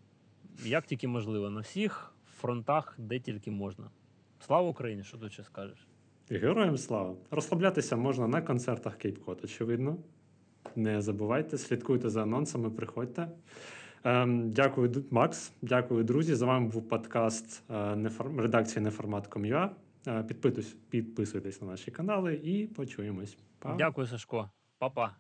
[0.65, 3.91] як тільки можливо, на всіх фронтах, де тільки можна.
[4.41, 5.03] Слава Україні!
[5.03, 5.87] Що тут ще скажеш?
[6.31, 7.15] Героям слава!
[7.31, 9.97] Розслаблятися можна на концертах Cod, очевидно.
[10.77, 13.29] Не забувайте, слідкуйте за анонсами, приходьте.
[14.05, 15.53] Ем, дякую, Макс.
[15.63, 16.35] Дякую, друзі.
[16.35, 19.69] За вами був подкаст е, редакції неформат.com.ua.
[20.07, 20.23] Е,
[20.91, 23.39] Підписуйтесь на наші канали і почуємось.
[23.59, 23.75] Па.
[23.75, 24.51] Дякую, Сашко.
[24.79, 25.17] Па-па.